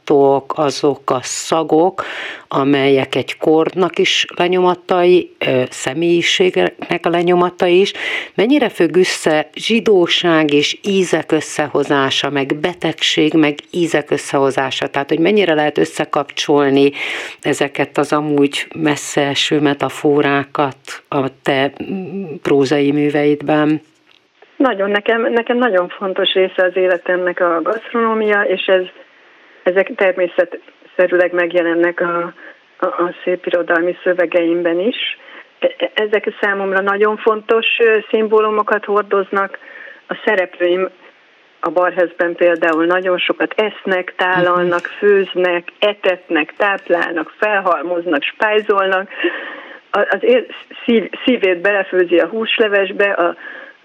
illatok, 0.03 0.53
azok 0.55 1.11
a 1.11 1.19
szagok, 1.21 2.03
amelyek 2.47 3.15
egy 3.15 3.37
kordnak 3.37 3.99
is 3.99 4.25
lenyomatai, 4.35 5.35
személyiségnek 5.69 6.99
a 7.01 7.09
lenyomatai 7.09 7.79
is. 7.79 7.93
Mennyire 8.35 8.69
függ 8.69 8.95
össze 8.95 9.49
zsidóság 9.53 10.53
és 10.53 10.77
ízek 10.83 11.31
összehozása, 11.31 12.29
meg 12.29 12.55
betegség, 12.55 13.33
meg 13.33 13.55
ízek 13.71 14.11
összehozása? 14.11 14.87
Tehát, 14.87 15.09
hogy 15.09 15.19
mennyire 15.19 15.53
lehet 15.53 15.77
összekapcsolni 15.77 16.91
ezeket 17.41 17.97
az 17.97 18.13
amúgy 18.13 18.67
messze 18.75 19.21
eső 19.21 19.59
metaforákat 19.59 20.77
a 21.09 21.41
te 21.43 21.71
prózai 22.41 22.91
műveidben? 22.91 23.81
Nagyon, 24.55 24.89
nekem, 24.89 25.31
nekem 25.31 25.57
nagyon 25.57 25.87
fontos 25.87 26.33
része 26.33 26.63
az 26.65 26.75
életemnek 26.75 27.39
a 27.39 27.61
gasztronómia, 27.61 28.41
és 28.41 28.65
ez, 28.65 28.81
ezek 29.63 29.91
természetszerűleg 29.95 31.33
megjelennek 31.33 31.99
a, 32.01 32.33
a, 32.77 32.85
a 32.85 33.15
szép 33.23 33.45
irodalmi 33.45 33.97
szövegeimben 34.03 34.79
is. 34.79 35.17
E, 35.59 35.73
e, 35.77 35.91
ezek 35.93 36.37
számomra 36.41 36.81
nagyon 36.81 37.17
fontos 37.17 37.65
szimbólumokat 38.09 38.85
hordoznak. 38.85 39.57
A 40.07 40.21
szereplőim 40.25 40.89
a 41.59 41.69
barhezben 41.69 42.35
például 42.35 42.85
nagyon 42.85 43.17
sokat 43.17 43.53
esznek, 43.55 44.13
tálalnak, 44.17 44.85
főznek, 44.85 45.71
etetnek, 45.79 46.53
táplálnak, 46.57 47.33
felhalmoznak, 47.37 48.23
spájzolnak. 48.23 49.09
Az 49.91 50.19
szív, 50.85 51.09
szívét 51.25 51.61
belefőzi 51.61 52.19
a 52.19 52.27
húslevesbe, 52.27 53.11
a, 53.11 53.35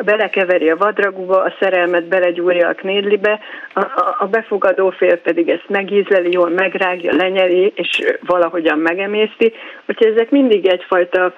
belekeveri 0.04 0.70
a 0.70 0.76
vadraguba, 0.76 1.42
a 1.42 1.54
szerelmet 1.60 2.04
belegyúrja 2.04 2.68
a 2.68 2.74
knédlibe, 2.74 3.40
a, 3.74 3.80
a, 3.80 4.16
a 4.18 4.26
befogadó 4.26 4.90
fél 4.90 5.16
pedig 5.16 5.48
ezt 5.48 5.68
megízleli, 5.68 6.32
jól 6.32 6.48
megrágja, 6.50 7.14
lenyeli, 7.14 7.72
és 7.74 8.02
valahogyan 8.26 8.78
megemészti. 8.78 9.52
Úgyhogy 9.86 10.12
ezek 10.12 10.30
mindig 10.30 10.66
egyfajta 10.66 11.34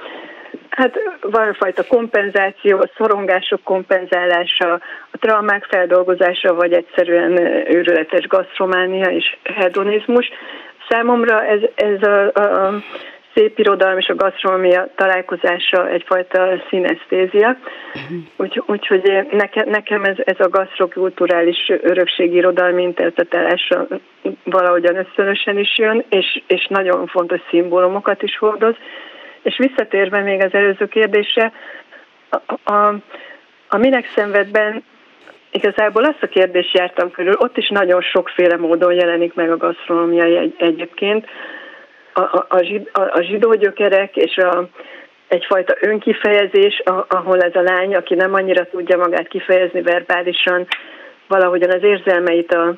Hát 0.71 0.95
valamifajta 1.21 1.85
kompenzáció, 1.89 2.79
a 2.79 2.91
szorongások 2.97 3.63
kompenzálása, 3.63 4.73
a 5.11 5.19
traumák 5.19 5.65
feldolgozása, 5.65 6.55
vagy 6.55 6.73
egyszerűen 6.73 7.39
őrületes 7.73 8.27
gasztrománia 8.27 9.11
és 9.11 9.37
hedonizmus. 9.43 10.29
Számomra 10.89 11.45
ez, 11.45 11.61
ez 11.75 12.03
a, 12.03 12.27
a 12.27 12.75
szép 13.35 13.59
irodalom 13.59 13.99
és 13.99 14.09
a 14.09 14.15
gasztronómia 14.15 14.89
találkozása 14.95 15.89
egyfajta 15.89 16.63
szinesztézia. 16.69 17.57
Úgy, 18.37 18.63
úgyhogy 18.67 19.27
nekem, 19.31 19.69
nekem 19.69 20.05
ez, 20.05 20.17
ez 20.25 20.41
a 20.41 20.49
gasztrokulturális 20.49 21.73
örökség 21.83 22.35
irodalmi 22.35 22.83
interpretálása 22.83 23.87
valahogyan 24.45 24.97
összönösen 24.97 25.59
is 25.59 25.79
jön, 25.79 26.05
és, 26.09 26.43
és 26.47 26.67
nagyon 26.67 27.07
fontos 27.07 27.41
szimbólumokat 27.51 28.23
is 28.23 28.39
hordoz. 28.39 28.75
És 29.43 29.57
visszatérve 29.59 30.21
még 30.21 30.43
az 30.43 30.55
előző 30.55 30.87
kérdésre, 30.87 31.53
a, 32.31 32.73
a, 32.73 32.95
a 33.69 33.77
minek 33.77 34.07
szenvedben 34.15 34.85
igazából 35.51 36.05
azt 36.05 36.23
a 36.23 36.27
kérdést 36.27 36.75
jártam 36.75 37.11
körül, 37.11 37.35
ott 37.39 37.57
is 37.57 37.69
nagyon 37.69 38.01
sokféle 38.01 38.57
módon 38.57 38.93
jelenik 38.93 39.35
meg 39.35 39.51
a 39.51 39.57
gasztronómia 39.57 40.25
egy, 40.25 40.55
egyébként. 40.59 41.27
A, 42.13 42.21
a, 42.21 42.47
a, 42.49 42.61
a, 42.93 43.01
a 43.01 43.23
zsidó 43.23 43.55
gyökerek 43.55 44.17
és 44.17 44.37
a, 44.37 44.69
egyfajta 45.29 45.75
önkifejezés, 45.81 46.83
ahol 47.09 47.41
ez 47.41 47.55
a 47.55 47.61
lány, 47.61 47.95
aki 47.95 48.15
nem 48.15 48.35
annyira 48.35 48.65
tudja 48.65 48.97
magát 48.97 49.29
kifejezni 49.29 49.83
verbálisan, 49.83 50.67
valahogyan 51.29 51.71
az 51.71 51.83
érzelmeit 51.83 52.55
a, 52.55 52.75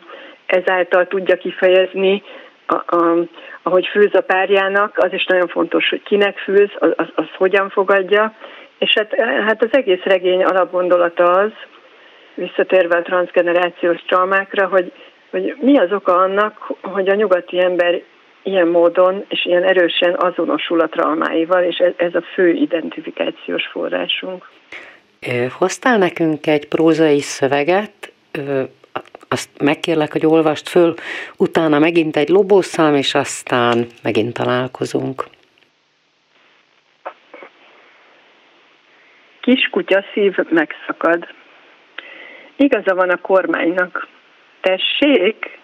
ezáltal 0.47 1.07
tudja 1.07 1.37
kifejezni, 1.37 2.23
a, 2.67 2.97
a, 2.97 3.27
ahogy 3.63 3.87
főz 3.87 4.15
a 4.15 4.21
párjának, 4.21 4.99
az 4.99 5.13
is 5.13 5.25
nagyon 5.25 5.49
fontos, 5.49 5.89
hogy 5.89 6.03
kinek 6.03 6.39
főz, 6.39 6.71
az, 6.79 6.93
az, 6.97 7.07
az 7.15 7.27
hogyan 7.37 7.69
fogadja, 7.71 8.35
és 8.79 8.93
hát, 8.95 9.15
hát 9.47 9.63
az 9.63 9.69
egész 9.73 10.03
regény 10.03 10.43
alapgondolata 10.45 11.25
az, 11.25 11.51
visszatérve 12.35 12.97
a 12.97 13.03
transgenerációs 13.03 14.03
traumákra, 14.07 14.67
hogy, 14.67 14.93
hogy 15.31 15.57
mi 15.61 15.79
az 15.79 15.93
oka 15.93 16.17
annak, 16.17 16.73
hogy 16.81 17.09
a 17.09 17.15
nyugati 17.15 17.61
ember 17.61 18.03
ilyen 18.43 18.69
módon 18.69 19.25
és 19.29 19.45
ilyen 19.45 19.63
erősen 19.63 20.15
azonosul 20.15 20.81
a 20.81 20.89
traumáival, 20.89 21.63
és 21.63 21.77
ez, 21.77 21.93
ez 21.97 22.15
a 22.15 22.23
fő 22.35 22.51
identifikációs 22.51 23.67
forrásunk. 23.67 24.51
Hoztál 25.59 25.99
nekünk 25.99 26.47
egy 26.47 26.69
prózai 26.69 27.21
szöveget, 27.21 28.13
azt 29.29 29.63
megkérlek, 29.63 30.13
hogy 30.13 30.27
olvast 30.27 30.69
föl, 30.69 30.95
utána 31.37 31.79
megint 31.79 32.17
egy 32.17 32.29
lobószám, 32.29 32.95
és 32.95 33.15
aztán 33.15 33.87
megint 34.03 34.35
találkozunk. 34.35 35.25
Kiskutya 39.41 40.05
szív 40.13 40.37
megszakad. 40.49 41.27
Igaza 42.57 42.95
van 42.95 43.11
a 43.11 43.17
kormánynak. 43.17 44.09
Tessék, 44.61 45.59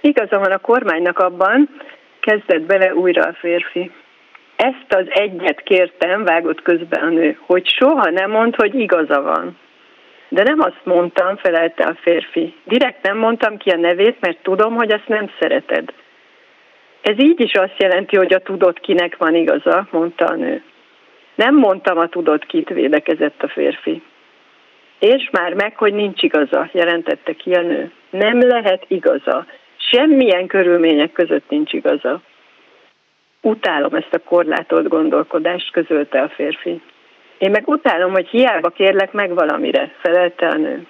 igaza 0.00 0.38
van 0.38 0.52
a 0.52 0.58
kormánynak 0.58 1.18
abban, 1.18 1.68
kezdett 2.22 2.60
bele 2.60 2.94
újra 2.94 3.22
a 3.22 3.32
férfi. 3.32 3.90
Ezt 4.56 4.94
az 4.94 5.06
egyet 5.08 5.60
kértem, 5.60 6.24
vágott 6.24 6.62
közbe 6.62 6.98
a 7.00 7.08
nő, 7.08 7.38
hogy 7.46 7.68
soha 7.68 8.10
nem 8.10 8.30
mond, 8.30 8.54
hogy 8.54 8.74
igaza 8.74 9.22
van. 9.22 9.58
De 10.28 10.42
nem 10.42 10.60
azt 10.60 10.80
mondtam, 10.84 11.36
felelte 11.36 11.84
a 11.84 11.94
férfi. 12.00 12.54
Direkt 12.64 13.02
nem 13.02 13.16
mondtam 13.16 13.56
ki 13.56 13.70
a 13.70 13.76
nevét, 13.76 14.20
mert 14.20 14.42
tudom, 14.42 14.74
hogy 14.74 14.92
azt 14.92 15.08
nem 15.08 15.30
szereted. 15.40 15.92
Ez 17.02 17.18
így 17.18 17.40
is 17.40 17.52
azt 17.52 17.74
jelenti, 17.78 18.16
hogy 18.16 18.34
a 18.34 18.42
tudod 18.42 18.80
kinek 18.80 19.16
van 19.16 19.34
igaza, 19.34 19.86
mondta 19.90 20.24
a 20.24 20.34
nő. 20.34 20.62
Nem 21.34 21.54
mondtam 21.54 21.98
a 21.98 22.08
tudod 22.08 22.46
kit, 22.46 22.68
védekezett 22.68 23.42
a 23.42 23.48
férfi. 23.48 24.02
És 24.98 25.28
már 25.30 25.54
meg, 25.54 25.76
hogy 25.76 25.94
nincs 25.94 26.22
igaza, 26.22 26.68
jelentette 26.72 27.32
ki 27.32 27.52
a 27.52 27.60
nő. 27.60 27.92
Nem 28.10 28.40
lehet 28.48 28.84
igaza. 28.88 29.46
Semmilyen 29.90 30.46
körülmények 30.46 31.12
között 31.12 31.48
nincs 31.48 31.72
igaza. 31.72 32.20
Utálom 33.40 33.94
ezt 33.94 34.14
a 34.14 34.18
korlátolt 34.18 34.88
gondolkodást, 34.88 35.70
közölte 35.70 36.20
a 36.22 36.28
férfi. 36.28 36.80
Én 37.38 37.50
meg 37.50 37.68
utálom, 37.68 38.12
hogy 38.12 38.28
hiába 38.28 38.68
kérlek 38.68 39.12
meg 39.12 39.34
valamire, 39.34 39.94
felelte 40.00 40.48
a 40.48 40.56
nő. 40.56 40.86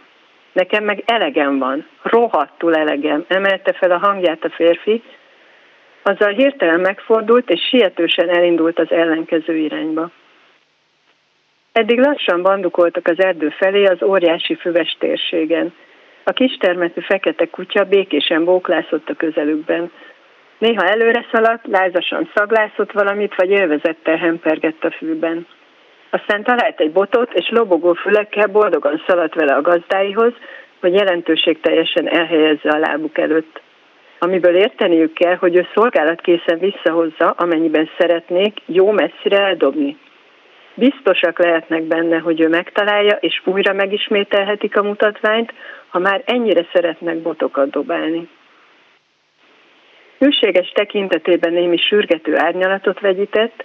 Nekem 0.53 0.85
meg 0.85 1.03
elegem 1.07 1.59
van, 1.59 1.87
rohadtul 2.03 2.75
elegem, 2.75 3.25
emelte 3.29 3.73
fel 3.73 3.91
a 3.91 3.99
hangját 3.99 4.45
a 4.45 4.51
férfi, 4.51 5.03
azzal 6.03 6.33
hirtelen 6.33 6.81
megfordult, 6.81 7.51
és 7.51 7.61
sietősen 7.69 8.29
elindult 8.29 8.79
az 8.79 8.91
ellenkező 8.91 9.57
irányba. 9.57 10.11
Eddig 11.73 11.99
lassan 11.99 12.43
bandukoltak 12.43 13.09
az 13.09 13.21
erdő 13.21 13.49
felé 13.49 13.85
az 13.85 14.03
óriási 14.03 14.55
füves 14.55 14.97
térségen. 14.99 15.75
A 16.25 16.33
kistermetű 16.33 17.01
fekete 17.01 17.47
kutya 17.47 17.85
békésen 17.85 18.45
bóklászott 18.45 19.09
a 19.09 19.15
közelükben. 19.15 19.91
Néha 20.59 20.83
előre 20.83 21.27
szaladt, 21.33 21.67
lázasan 21.67 22.31
szaglászott 22.35 22.93
valamit, 22.93 23.35
vagy 23.35 23.51
élvezettel 23.51 24.17
hempergett 24.17 24.85
a 24.85 24.91
fűben. 24.91 25.47
Aztán 26.11 26.43
talált 26.43 26.81
egy 26.81 26.93
botot, 26.93 27.33
és 27.33 27.49
lobogó 27.49 27.93
fülekkel 27.93 28.47
boldogan 28.47 29.03
szaladt 29.07 29.35
vele 29.35 29.55
a 29.55 29.61
gazdáihoz, 29.61 30.33
hogy 30.81 30.95
jelentőség 30.95 31.61
teljesen 31.61 32.09
elhelyezze 32.09 32.71
a 32.71 32.79
lábuk 32.79 33.19
előtt. 33.19 33.61
amiből 34.19 34.57
érteniük 34.57 35.13
kell, 35.13 35.37
hogy 35.37 35.57
ő 35.57 35.67
szolgálatkészen 35.75 36.59
visszahozza, 36.59 37.31
amennyiben 37.31 37.91
szeretnék, 37.99 38.59
jó 38.67 38.91
messzire 38.91 39.39
eldobni. 39.39 39.97
Biztosak 40.75 41.39
lehetnek 41.39 41.83
benne, 41.83 42.19
hogy 42.19 42.41
ő 42.41 42.49
megtalálja, 42.49 43.17
és 43.17 43.41
újra 43.45 43.73
megismételhetik 43.73 44.77
a 44.77 44.83
mutatványt, 44.83 45.53
ha 45.89 45.99
már 45.99 46.23
ennyire 46.25 46.67
szeretnek 46.73 47.17
botokat 47.17 47.71
dobálni. 47.71 48.29
Hűséges 50.19 50.69
tekintetében 50.69 51.53
némi 51.53 51.77
sürgető 51.77 52.37
árnyalatot 52.37 53.01
vegyített, 53.01 53.65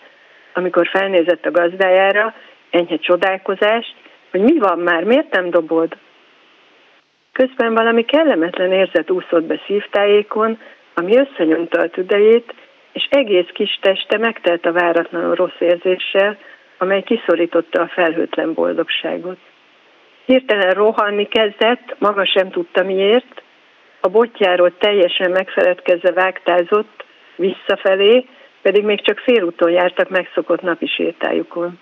amikor 0.53 0.87
felnézett 0.87 1.45
a 1.45 1.51
gazdájára, 1.51 2.33
enyhe 2.69 2.97
csodálkozást, 2.97 3.95
hogy 4.31 4.41
mi 4.41 4.57
van 4.59 4.79
már, 4.79 5.03
miért 5.03 5.31
nem 5.31 5.49
dobod? 5.49 5.97
Közben 7.31 7.73
valami 7.73 8.05
kellemetlen 8.05 8.71
érzet 8.71 9.11
úszott 9.11 9.43
be 9.43 9.61
szívtájékon, 9.65 10.59
ami 10.93 11.17
összenyomta 11.17 11.81
a 11.81 11.89
tüdejét, 11.89 12.53
és 12.91 13.07
egész 13.09 13.49
kis 13.53 13.79
teste 13.81 14.17
megtelt 14.17 14.65
a 14.65 14.71
váratlanul 14.71 15.35
rossz 15.35 15.59
érzéssel, 15.59 16.37
amely 16.77 17.01
kiszorította 17.01 17.81
a 17.81 17.87
felhőtlen 17.87 18.53
boldogságot. 18.53 19.37
Hirtelen 20.25 20.73
rohanni 20.73 21.27
kezdett, 21.27 21.95
maga 21.99 22.25
sem 22.25 22.49
tudta 22.49 22.83
miért, 22.83 23.41
a 23.99 24.07
botjáról 24.07 24.77
teljesen 24.77 25.31
megfeledkezve 25.31 26.11
vágtázott 26.11 27.05
visszafelé, 27.35 28.25
pedig 28.61 28.83
még 28.83 29.01
csak 29.01 29.17
félúton 29.19 29.71
jártak 29.71 30.09
megszokott 30.09 30.61
napi 30.61 30.87
sétájukon. 30.87 31.79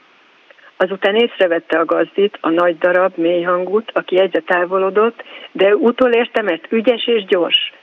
Azután 0.77 1.15
észrevette 1.15 1.79
a 1.79 1.85
gazdit, 1.85 2.37
a 2.41 2.49
nagy 2.49 2.77
darab, 2.77 3.17
mély 3.17 3.41
hangut, 3.41 3.91
aki 3.93 4.19
egyre 4.19 4.39
távolodott, 4.39 5.23
de 5.51 5.75
utolérte, 5.75 6.41
mert 6.41 6.71
ügyes 6.71 7.07
és 7.07 7.25
gyors. 7.25 7.73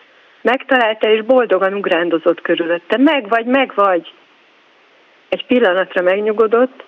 Megtalálta 0.43 1.09
és 1.09 1.23
boldogan 1.23 1.75
ugrándozott 1.75 2.41
körülötte. 2.41 2.97
Meg 2.99 3.29
vagy, 3.29 3.47
meg 3.47 3.73
vagy! 3.75 4.13
Egy 5.29 5.47
pillanatra 5.47 6.03
megnyugodott, 6.03 6.85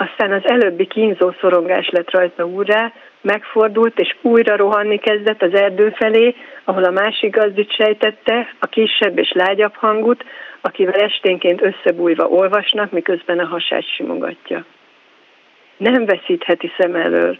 aztán 0.00 0.32
az 0.32 0.48
előbbi 0.48 0.86
kínzó 0.86 1.32
szorongás 1.40 1.88
lett 1.88 2.10
rajta 2.10 2.46
úrrá, 2.46 2.92
megfordult 3.20 3.98
és 3.98 4.16
újra 4.22 4.56
rohanni 4.56 4.98
kezdett 4.98 5.42
az 5.42 5.54
erdő 5.54 5.90
felé, 5.90 6.34
ahol 6.64 6.84
a 6.84 6.90
másik 6.90 7.36
gazdit 7.36 7.74
sejtette, 7.74 8.54
a 8.58 8.66
kisebb 8.66 9.18
és 9.18 9.32
lágyabb 9.32 9.74
hangut, 9.74 10.24
akivel 10.60 11.00
esténként 11.00 11.62
összebújva 11.62 12.28
olvasnak, 12.28 12.90
miközben 12.90 13.38
a 13.38 13.46
hasát 13.46 13.94
simogatja. 13.94 14.64
Nem 15.76 16.04
veszítheti 16.04 16.72
szem 16.78 16.94
elől. 16.94 17.38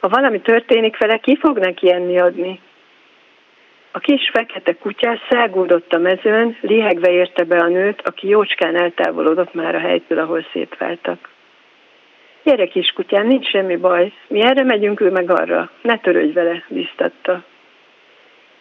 Ha 0.00 0.08
valami 0.08 0.40
történik 0.40 0.98
vele, 0.98 1.16
ki 1.16 1.36
fog 1.36 1.58
neki 1.58 1.92
enni 1.92 2.18
adni? 2.18 2.60
A 3.90 3.98
kis 3.98 4.30
fekete 4.32 4.72
kutyás 4.72 5.18
száguldott 5.30 5.92
a 5.92 5.98
mezőn, 5.98 6.56
lihegve 6.60 7.10
érte 7.10 7.44
be 7.44 7.58
a 7.58 7.68
nőt, 7.68 8.02
aki 8.04 8.28
jócskán 8.28 8.76
eltávolodott 8.76 9.54
már 9.54 9.74
a 9.74 9.78
helytől, 9.78 10.18
ahol 10.18 10.46
szétváltak. 10.52 11.36
Gyere 12.48 12.66
kiskutyám, 12.66 13.26
nincs 13.26 13.48
semmi 13.48 13.76
baj, 13.76 14.12
mi 14.28 14.42
erre 14.42 14.64
megyünk, 14.64 15.00
ő 15.00 15.10
meg 15.10 15.30
arra, 15.30 15.70
ne 15.82 15.98
törődj 15.98 16.32
vele, 16.32 16.64
biztatta. 16.68 17.44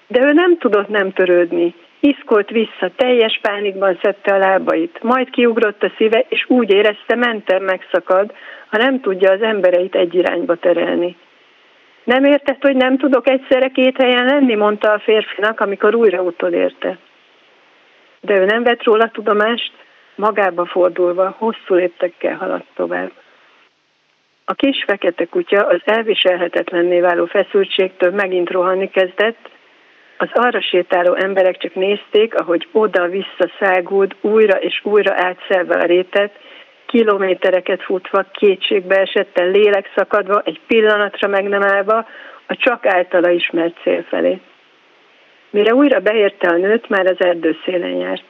De 0.07 0.21
ő 0.21 0.33
nem 0.33 0.57
tudott 0.57 0.87
nem 0.87 1.11
törődni, 1.11 1.73
iszkolt 1.99 2.49
vissza, 2.49 2.91
teljes 2.95 3.39
pánikban 3.41 3.99
szedte 4.01 4.33
a 4.33 4.37
lábait, 4.37 5.03
majd 5.03 5.29
kiugrott 5.29 5.83
a 5.83 5.91
szíve, 5.97 6.25
és 6.29 6.45
úgy 6.47 6.71
érezte, 6.71 7.15
mentem 7.15 7.63
megszakad, 7.63 8.33
ha 8.67 8.77
nem 8.77 8.99
tudja 9.01 9.31
az 9.31 9.41
embereit 9.41 9.95
egy 9.95 10.13
irányba 10.13 10.55
terelni. 10.55 11.15
Nem 12.03 12.23
értett, 12.23 12.61
hogy 12.61 12.75
nem 12.75 12.97
tudok 12.97 13.29
egyszerre 13.29 13.67
két 13.67 13.97
helyen 13.97 14.25
lenni, 14.25 14.55
mondta 14.55 14.91
a 14.91 14.99
férfinak, 14.99 15.59
amikor 15.59 15.95
újra 15.95 16.21
utolérte. 16.21 16.97
De 18.21 18.39
ő 18.39 18.45
nem 18.45 18.63
vett 18.63 18.83
róla 18.83 19.09
tudomást, 19.09 19.71
magába 20.15 20.65
fordulva, 20.65 21.35
hosszú 21.37 21.75
léptekkel 21.75 22.35
haladt 22.35 22.67
tovább. 22.75 23.11
A 24.49 24.53
kis 24.53 24.83
fekete 24.87 25.25
kutya 25.25 25.65
az 25.65 25.81
elviselhetetlenné 25.85 26.99
váló 26.99 27.25
feszültségtől 27.25 28.11
megint 28.11 28.49
rohanni 28.49 28.89
kezdett, 28.89 29.49
az 30.17 30.29
arra 30.33 30.61
sétáló 30.61 31.13
emberek 31.13 31.57
csak 31.57 31.73
nézték, 31.73 32.35
ahogy 32.35 32.67
oda-vissza 32.71 33.49
szágult, 33.59 34.15
újra 34.21 34.57
és 34.59 34.81
újra 34.83 35.13
átszelve 35.15 35.75
a 35.75 35.85
rétet, 35.85 36.31
kilométereket 36.85 37.83
futva, 37.83 38.25
kétségbe 38.31 38.95
esetten, 38.95 39.51
lélek 39.51 39.91
szakadva, 39.95 40.41
egy 40.45 40.59
pillanatra 40.67 41.27
meg 41.27 41.43
nem 41.43 41.63
állva, 41.63 42.07
a 42.45 42.55
csak 42.55 42.85
általa 42.85 43.29
ismert 43.29 43.77
cél 43.83 44.03
felé. 44.03 44.39
Mire 45.49 45.73
újra 45.73 45.99
beérte 45.99 46.47
a 46.47 46.57
nőt, 46.57 46.89
már 46.89 47.05
az 47.05 47.17
erdő 47.19 47.57
szélen 47.65 47.95
járt. 47.95 48.23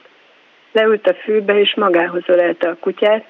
Leült 0.72 1.06
a 1.06 1.14
fűbe, 1.14 1.58
és 1.58 1.74
magához 1.74 2.22
ölelte 2.26 2.68
a 2.68 2.76
kutyát, 2.80 3.24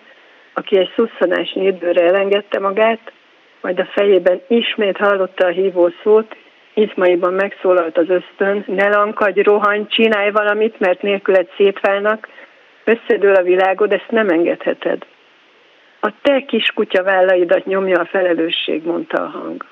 aki 0.59 0.79
egy 0.79 0.93
szusszanás 0.97 1.53
nyírbőre 1.53 2.03
elengedte 2.03 2.59
magát, 2.59 3.13
majd 3.61 3.79
a 3.79 3.85
fejében 3.85 4.41
ismét 4.49 4.97
hallotta 4.97 5.47
a 5.47 5.51
hívó 5.51 5.91
szót, 6.03 6.37
izmaiban 6.75 7.33
megszólalt 7.33 7.99
az 7.99 8.09
ösztön, 8.09 8.65
ne 8.67 8.89
lankadj, 8.89 9.41
rohanj, 9.41 9.87
csinálj 9.89 10.31
valamit, 10.31 10.79
mert 10.79 11.03
nélküled 11.03 11.49
szétválnak, 11.57 12.29
összedől 12.85 13.35
a 13.35 13.43
világod, 13.43 13.93
ezt 13.93 14.11
nem 14.11 14.29
engedheted. 14.29 15.07
A 16.01 16.13
te 16.23 16.45
kis 16.47 16.71
kutya 16.75 17.03
vállaidat 17.03 17.65
nyomja 17.65 18.01
a 18.01 18.07
felelősség, 18.07 18.85
mondta 18.85 19.23
a 19.23 19.27
hang. 19.29 19.65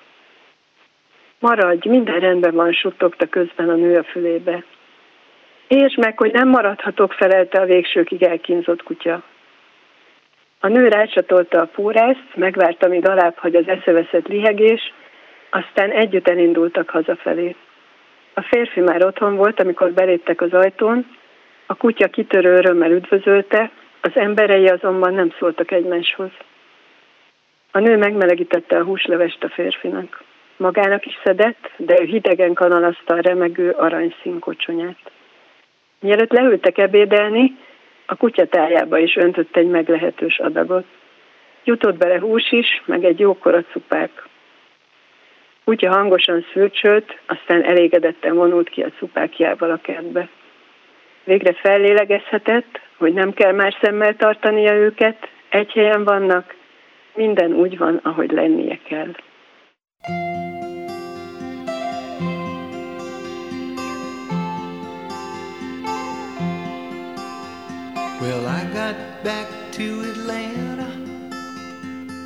Maradj, 1.38 1.88
minden 1.88 2.20
rendben 2.20 2.54
van, 2.54 2.72
suttogta 2.72 3.26
közben 3.26 3.68
a 3.68 3.74
nő 3.74 3.98
a 3.98 4.04
fülébe. 4.04 4.64
Értsd 5.68 5.98
meg, 5.98 6.18
hogy 6.18 6.32
nem 6.32 6.48
maradhatok, 6.48 7.12
felelte 7.12 7.60
a 7.60 7.64
végsőkig 7.64 8.22
elkínzott 8.22 8.82
kutya. 8.82 9.22
A 10.60 10.68
nő 10.68 10.88
rácsatolta 10.88 11.60
a 11.60 11.66
púrászt, 11.66 12.34
megvárta, 12.34 12.88
míg 12.88 13.08
alább 13.08 13.36
hagy 13.36 13.54
az 13.54 13.68
eszeveszett 13.68 14.26
lihegés, 14.26 14.92
aztán 15.50 15.90
együtt 15.90 16.28
elindultak 16.28 16.90
hazafelé. 16.90 17.56
A 18.34 18.42
férfi 18.42 18.80
már 18.80 19.04
otthon 19.04 19.36
volt, 19.36 19.60
amikor 19.60 19.92
beléptek 19.92 20.40
az 20.40 20.52
ajtón, 20.52 21.06
a 21.66 21.74
kutya 21.74 22.08
kitörő 22.08 22.56
örömmel 22.56 22.90
üdvözölte, 22.90 23.70
az 24.00 24.10
emberei 24.14 24.66
azonban 24.66 25.14
nem 25.14 25.32
szóltak 25.38 25.70
egymáshoz. 25.70 26.30
A 27.70 27.78
nő 27.78 27.96
megmelegítette 27.96 28.78
a 28.78 28.84
húslevest 28.84 29.44
a 29.44 29.48
férfinak. 29.48 30.22
Magának 30.56 31.06
is 31.06 31.18
szedett, 31.24 31.70
de 31.76 32.00
ő 32.00 32.04
hidegen 32.04 32.54
kanalazta 32.54 33.14
a 33.14 33.20
remegő 33.20 33.70
aranyszín 33.70 34.38
kocsonyát. 34.38 34.98
Mielőtt 36.00 36.32
leültek 36.32 36.78
ebédelni, 36.78 37.56
a 38.06 38.16
kutyatájába 38.16 38.98
is 38.98 39.16
öntött 39.16 39.56
egy 39.56 39.66
meglehetős 39.66 40.38
adagot. 40.38 40.84
Jutott 41.64 41.96
bele 41.96 42.18
hús 42.18 42.52
is, 42.52 42.82
meg 42.84 43.04
egy 43.04 43.18
jókora 43.18 43.62
cupák. 43.62 44.28
Kutya 45.64 45.90
hangosan 45.90 46.46
szürcsölt, 46.52 47.20
aztán 47.26 47.64
elégedetten 47.64 48.34
vonult 48.34 48.68
ki 48.68 48.82
a 48.82 48.90
cupákjával 48.98 49.70
a 49.70 49.80
kertbe. 49.82 50.28
Végre 51.24 51.52
fellélegezhetett, 51.52 52.80
hogy 52.96 53.12
nem 53.12 53.32
kell 53.32 53.52
már 53.52 53.76
szemmel 53.80 54.16
tartania 54.16 54.74
őket, 54.74 55.28
egy 55.48 55.72
helyen 55.72 56.04
vannak, 56.04 56.54
minden 57.14 57.52
úgy 57.52 57.78
van, 57.78 58.00
ahogy 58.02 58.30
lennie 58.30 58.78
kell. 58.88 59.14
Well, 60.08 60.35
back 69.26 69.50
to 69.72 70.02
Atlanta 70.12 70.86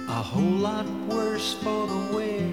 a 0.07 0.23
whole 0.23 0.59
lot 0.69 0.85
worse 1.09 1.55
for 1.55 1.87
the 1.87 2.01
wear. 2.15 2.47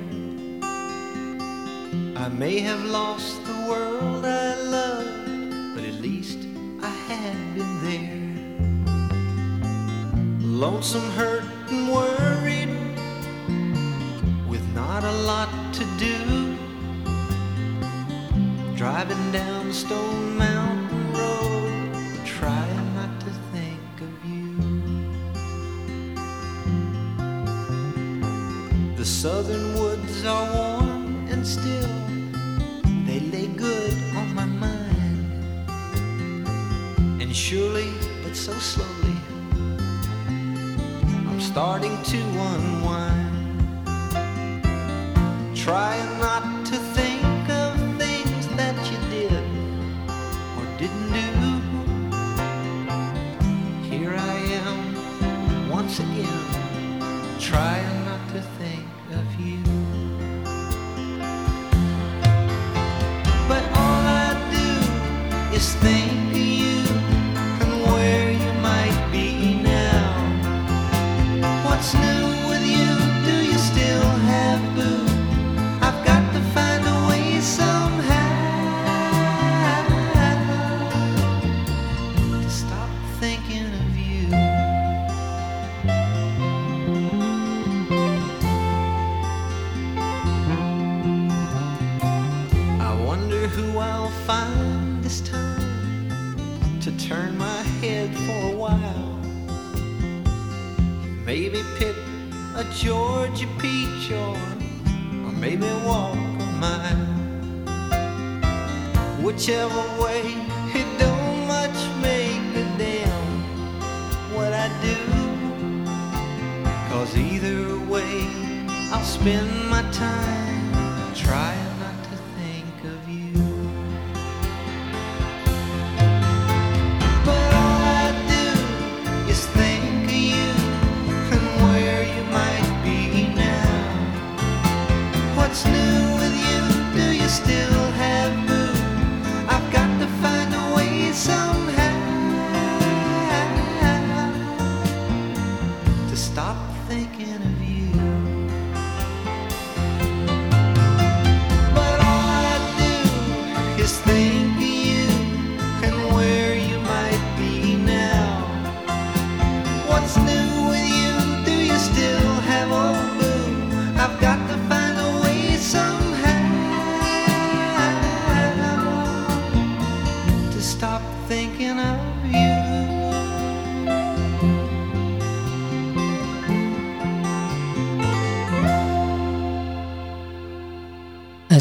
I 2.16 2.30
may 2.30 2.60
have 2.60 2.82
lost 2.86 3.46
the 3.46 3.58
world 3.70 4.24
I 4.24 4.56
loved, 4.78 5.76
but 5.76 5.84
at 5.84 5.96
least 5.96 6.40
I 6.82 6.96
had 7.10 7.38
been 7.58 7.74
there. 7.88 8.22
Lonesome, 10.40 11.10
hurt, 11.20 11.44
and 11.70 11.92
worried, 11.92 12.72
with 14.48 14.66
not 14.74 15.04
a 15.04 15.16
lot 15.32 15.52
to 15.74 15.84
do. 16.06 16.56
Driving 18.78 19.32
down 19.34 19.74
Stone 19.74 20.38
Mountain 20.38 20.77
southern 29.08 29.74
woods 29.76 30.26
are 30.26 30.54
warm 30.54 31.28
and 31.32 31.48
still 31.48 31.90
they 33.06 33.22
lay 33.22 33.48
good 33.48 33.94
on 34.18 34.36
my 34.36 34.44
mind. 34.46 35.70
And 37.22 37.34
surely, 37.34 37.90
but 38.22 38.36
so 38.36 38.52
slowly, 38.52 39.16
I'm 40.28 41.40
starting 41.40 41.98
to 42.04 42.18
unwind. 42.52 43.88
Trying 45.56 46.20
not 46.20 46.57
thing. 65.88 66.27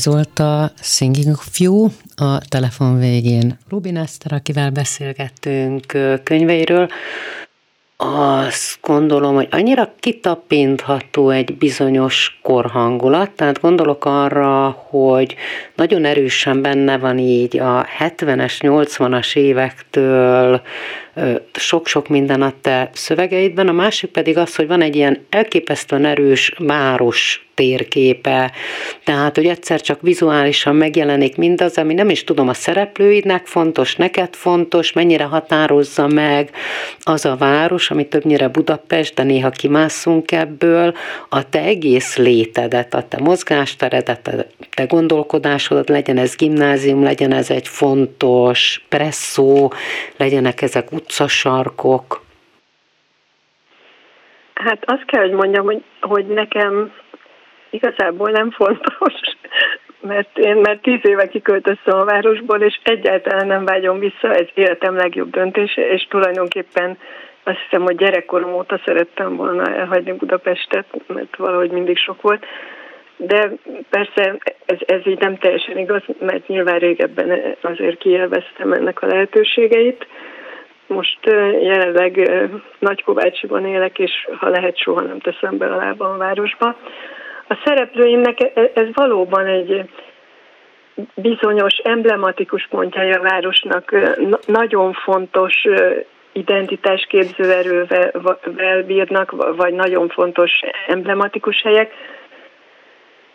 Ez 0.06 0.12
volt 0.12 0.38
a 0.38 0.70
Singing 0.80 1.28
of 1.28 1.58
You, 1.58 1.88
a 2.16 2.38
telefon 2.48 2.98
végén 2.98 3.58
Rubin 3.68 3.96
Eszter, 3.96 4.32
akivel 4.32 4.70
beszélgettünk 4.70 5.86
könyveiről. 6.22 6.88
Azt 7.96 8.78
gondolom, 8.82 9.34
hogy 9.34 9.48
annyira 9.50 9.94
kitapintható 10.00 11.30
egy 11.30 11.56
bizonyos 11.56 12.38
korhangulat, 12.42 13.30
tehát 13.30 13.60
gondolok 13.60 14.04
arra, 14.04 14.70
hogy 14.88 15.34
nagyon 15.74 16.04
erősen 16.04 16.62
benne 16.62 16.98
van 16.98 17.18
így 17.18 17.58
a 17.58 17.86
70-es, 17.98 18.54
80-as 18.60 19.36
évektől 19.36 20.62
sok-sok 21.52 22.08
minden 22.08 22.42
a 22.42 22.52
te 22.60 22.90
szövegeidben, 22.92 23.68
a 23.68 23.72
másik 23.72 24.10
pedig 24.10 24.38
az, 24.38 24.56
hogy 24.56 24.66
van 24.66 24.82
egy 24.82 24.96
ilyen 24.96 25.26
elképesztően 25.30 26.04
erős 26.04 26.52
város 26.58 27.46
térképe, 27.56 28.52
tehát, 29.04 29.36
hogy 29.36 29.46
egyszer 29.46 29.80
csak 29.80 30.00
vizuálisan 30.02 30.76
megjelenik 30.76 31.36
mindaz, 31.36 31.78
ami 31.78 31.94
nem 31.94 32.10
is 32.10 32.24
tudom, 32.24 32.48
a 32.48 32.54
szereplőidnek 32.54 33.46
fontos, 33.46 33.96
neked 33.96 34.34
fontos, 34.34 34.92
mennyire 34.92 35.24
határozza 35.24 36.06
meg 36.06 36.50
az 37.00 37.24
a 37.24 37.36
város, 37.36 37.90
ami 37.90 38.08
többnyire 38.08 38.48
Budapest, 38.48 39.14
de 39.14 39.22
néha 39.22 39.50
kimászunk 39.50 40.32
ebből, 40.32 40.94
a 41.28 41.48
te 41.48 41.60
egész 41.60 42.16
létedet, 42.16 42.94
a 42.94 43.02
te 43.08 43.18
mozgásteredet, 43.20 44.28
a 44.28 44.46
te 44.74 44.84
gondolkodásodat, 44.84 45.88
legyen 45.88 46.18
ez 46.18 46.36
gimnázium, 46.36 47.02
legyen 47.02 47.32
ez 47.32 47.50
egy 47.50 47.68
fontos 47.68 48.84
presszó, 48.88 49.72
legyenek 50.16 50.62
ezek 50.62 50.90
utcasarkok. 51.06 52.20
Hát 54.54 54.82
azt 54.86 55.04
kell, 55.04 55.22
hogy 55.22 55.32
mondjam, 55.32 55.64
hogy, 55.64 55.82
hogy 56.00 56.26
nekem 56.26 56.92
igazából 57.70 58.30
nem 58.30 58.50
fontos, 58.50 59.14
mert 60.00 60.38
én 60.38 60.56
már 60.56 60.78
tíz 60.82 61.00
éve 61.02 61.28
kiköltöztem 61.28 61.98
a 61.98 62.04
városból, 62.04 62.60
és 62.60 62.80
egyáltalán 62.82 63.46
nem 63.46 63.64
vágyom 63.64 63.98
vissza, 63.98 64.34
ez 64.34 64.46
életem 64.54 64.96
legjobb 64.96 65.30
döntése, 65.30 65.88
és 65.88 66.06
tulajdonképpen 66.08 66.98
azt 67.42 67.58
hiszem, 67.58 67.82
hogy 67.82 67.96
gyerekkorom 67.96 68.54
óta 68.54 68.80
szerettem 68.84 69.36
volna 69.36 69.74
elhagyni 69.74 70.12
Budapestet, 70.12 70.86
mert 71.06 71.36
valahogy 71.36 71.70
mindig 71.70 71.96
sok 71.98 72.22
volt. 72.22 72.44
De 73.16 73.52
persze 73.90 74.36
ez, 74.64 74.78
ez 74.86 75.06
így 75.06 75.18
nem 75.18 75.38
teljesen 75.38 75.78
igaz, 75.78 76.02
mert 76.20 76.48
nyilván 76.48 76.78
régebben 76.78 77.56
azért 77.60 77.98
kielveztem 77.98 78.72
ennek 78.72 79.02
a 79.02 79.06
lehetőségeit. 79.06 80.06
Most 80.86 81.18
jelenleg 81.60 82.30
Nagykovácsiban 82.78 83.66
élek, 83.66 83.98
és 83.98 84.12
ha 84.38 84.48
lehet, 84.48 84.78
soha 84.78 85.00
nem 85.00 85.18
teszem 85.18 85.58
be 85.58 85.66
a 85.66 85.76
lábam 85.76 86.12
a 86.12 86.16
városba. 86.16 86.76
A 87.48 87.58
szereplőimnek 87.64 88.40
e- 88.40 88.70
ez 88.74 88.86
valóban 88.92 89.46
egy 89.46 89.90
bizonyos 91.14 91.76
emblematikus 91.76 92.66
pontjai 92.70 93.12
a 93.12 93.20
városnak, 93.20 93.94
nagyon 94.46 94.92
fontos 94.92 95.64
identitásképző 96.32 97.52
erővel 97.52 98.82
bírnak, 98.86 99.56
vagy 99.56 99.74
nagyon 99.74 100.08
fontos 100.08 100.50
emblematikus 100.86 101.62
helyek, 101.62 101.92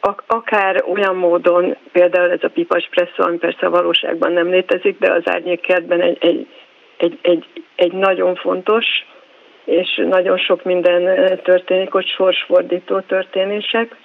Ak- 0.03 0.23
akár 0.27 0.83
olyan 0.93 1.15
módon, 1.15 1.75
például 1.91 2.31
ez 2.31 2.43
a 2.43 2.47
pipas 2.47 2.89
ami 3.17 3.37
persze 3.37 3.65
a 3.65 3.69
valóságban 3.69 4.31
nem 4.31 4.49
létezik, 4.49 4.99
de 4.99 5.11
az 5.11 5.21
árnyékkertben 5.25 6.01
egy, 6.01 6.17
egy, 6.19 6.47
egy, 7.01 7.19
egy, 7.21 7.45
egy 7.75 7.91
nagyon 7.91 8.35
fontos, 8.35 8.85
és 9.65 10.01
nagyon 10.09 10.37
sok 10.37 10.63
minden 10.63 11.03
történik, 11.43 11.95
ott 11.95 12.07
sorsfordító 12.07 12.99
történések. 12.99 13.95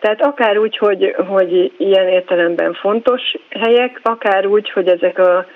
Tehát 0.00 0.22
akár 0.22 0.58
úgy, 0.58 0.76
hogy, 0.76 1.14
hogy 1.28 1.72
ilyen 1.76 2.08
értelemben 2.08 2.74
fontos 2.74 3.22
helyek, 3.50 4.00
akár 4.02 4.46
úgy, 4.46 4.70
hogy 4.70 4.88
ezek 4.88 5.18
a, 5.18 5.46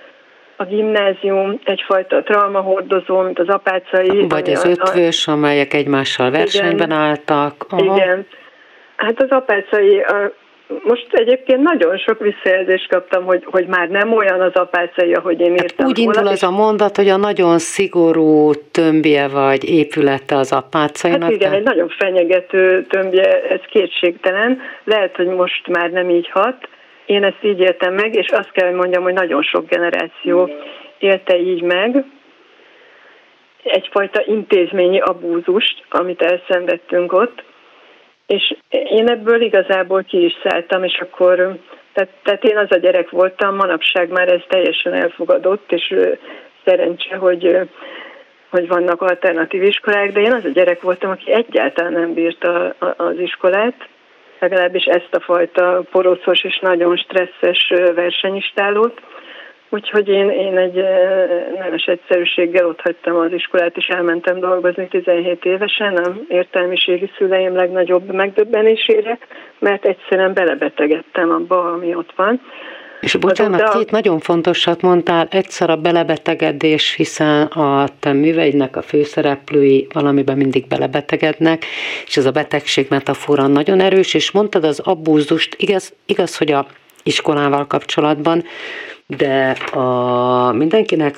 a 0.56 0.64
gimnázium 0.64 1.60
egyfajta 1.64 2.22
traumahordozó, 2.22 3.20
mint 3.20 3.38
az 3.38 3.48
apácai. 3.48 4.26
Vagy 4.28 4.50
az 4.50 4.64
a- 4.64 4.68
a- 4.68 4.70
ötvös, 4.70 5.28
amelyek 5.28 5.74
egymással 5.74 6.30
versenyben 6.30 6.90
álltak. 6.90 7.66
Aha. 7.68 7.94
igen. 7.96 8.26
Hát 8.96 9.22
az 9.22 9.30
apácai, 9.30 10.00
a, 10.00 10.32
most 10.82 11.06
egyébként 11.10 11.62
nagyon 11.62 11.98
sok 11.98 12.18
visszajelzést 12.18 12.88
kaptam, 12.88 13.24
hogy, 13.24 13.44
hogy 13.44 13.66
már 13.66 13.88
nem 13.88 14.12
olyan 14.12 14.40
az 14.40 14.54
apácai, 14.54 15.12
ahogy 15.12 15.40
én 15.40 15.50
Hát 15.50 15.62
írtam 15.62 15.86
úgy 15.86 15.98
indul 15.98 16.14
volna, 16.14 16.30
az 16.30 16.42
a 16.42 16.50
mondat, 16.50 16.96
hogy 16.96 17.08
a 17.08 17.16
nagyon 17.16 17.58
szigorú 17.58 18.52
tömbje 18.70 19.28
vagy 19.28 19.64
épülete 19.64 20.36
az 20.36 20.52
apácainak. 20.52 21.22
Hát 21.22 21.30
igen, 21.30 21.40
tehát- 21.40 21.56
egy 21.56 21.64
nagyon 21.64 21.88
fenyegető 21.88 22.82
tömbje, 22.82 23.42
ez 23.42 23.60
kétségtelen. 23.70 24.60
Lehet, 24.84 25.16
hogy 25.16 25.26
most 25.26 25.66
már 25.66 25.90
nem 25.90 26.10
így 26.10 26.28
hat. 26.28 26.68
Én 27.06 27.24
ezt 27.24 27.42
így 27.42 27.60
éltem 27.60 27.94
meg, 27.94 28.14
és 28.14 28.28
azt 28.28 28.50
kell, 28.52 28.68
hogy 28.68 28.76
mondjam, 28.76 29.02
hogy 29.02 29.14
nagyon 29.14 29.42
sok 29.42 29.68
generáció 29.68 30.50
élte 30.98 31.38
így 31.38 31.62
meg. 31.62 32.04
Egyfajta 33.62 34.22
intézményi 34.26 35.00
abúzust, 35.00 35.84
amit 35.88 36.22
elszenvedtünk 36.22 37.12
ott. 37.12 37.42
És 38.26 38.56
én 38.70 39.08
ebből 39.08 39.40
igazából 39.40 40.02
ki 40.02 40.24
is 40.24 40.32
szálltam, 40.42 40.84
és 40.84 40.98
akkor, 40.98 41.58
tehát, 41.92 42.10
tehát 42.22 42.44
én 42.44 42.56
az 42.56 42.70
a 42.70 42.76
gyerek 42.76 43.10
voltam, 43.10 43.54
manapság 43.54 44.08
már 44.08 44.28
ez 44.28 44.40
teljesen 44.48 44.92
elfogadott, 44.92 45.72
és 45.72 45.94
szerencse, 46.64 47.16
hogy 47.16 47.68
hogy 48.50 48.68
vannak 48.68 49.02
alternatív 49.02 49.62
iskolák, 49.62 50.12
de 50.12 50.20
én 50.20 50.32
az 50.32 50.44
a 50.44 50.48
gyerek 50.48 50.80
voltam, 50.80 51.10
aki 51.10 51.32
egyáltalán 51.32 51.92
nem 51.92 52.14
bírta 52.14 52.74
az 52.96 53.18
iskolát, 53.18 53.88
legalábbis 54.38 54.84
ezt 54.84 55.14
a 55.14 55.20
fajta 55.20 55.82
poroszos 55.90 56.44
és 56.44 56.58
nagyon 56.58 56.96
stresszes 56.96 57.72
versenyistálót. 57.94 59.00
Úgyhogy 59.68 60.08
én, 60.08 60.30
én 60.30 60.56
egy 60.56 60.84
nemes 61.58 61.84
egyszerűséggel 61.84 62.66
ott 62.66 62.80
hagytam 62.80 63.16
az 63.16 63.32
iskolát, 63.32 63.76
és 63.76 63.86
elmentem 63.86 64.40
dolgozni 64.40 64.88
17 64.88 65.44
évesen 65.44 65.96
a 65.96 66.16
értelmiségi 66.28 67.10
szüleim 67.16 67.54
legnagyobb 67.54 68.12
megdöbbenésére, 68.12 69.18
mert 69.58 69.84
egyszerűen 69.84 70.32
belebetegedtem 70.32 71.30
abba, 71.30 71.72
ami 71.72 71.94
ott 71.94 72.12
van. 72.16 72.40
És 73.00 73.14
bocsánat, 73.14 73.60
a... 73.60 73.78
két 73.78 73.90
nagyon 73.90 74.18
fontosat 74.18 74.82
mondtál, 74.82 75.26
egyszer 75.30 75.70
a 75.70 75.76
belebetegedés, 75.76 76.94
hiszen 76.94 77.42
a 77.42 77.88
te 78.00 78.12
műveidnek 78.12 78.76
a 78.76 78.82
főszereplői 78.82 79.86
valamiben 79.92 80.36
mindig 80.36 80.66
belebetegednek, 80.66 81.64
és 82.06 82.16
ez 82.16 82.26
a 82.26 82.30
betegség 82.30 82.86
metafora 82.90 83.46
nagyon 83.46 83.80
erős, 83.80 84.14
és 84.14 84.30
mondtad 84.30 84.64
az 84.64 84.78
abúzust, 84.78 85.54
igaz, 85.58 85.94
igaz 86.06 86.36
hogy 86.38 86.52
a 86.52 86.66
iskolával 87.02 87.66
kapcsolatban, 87.66 88.44
de 89.06 89.50
a 89.72 90.52
mindenkinek, 90.52 91.14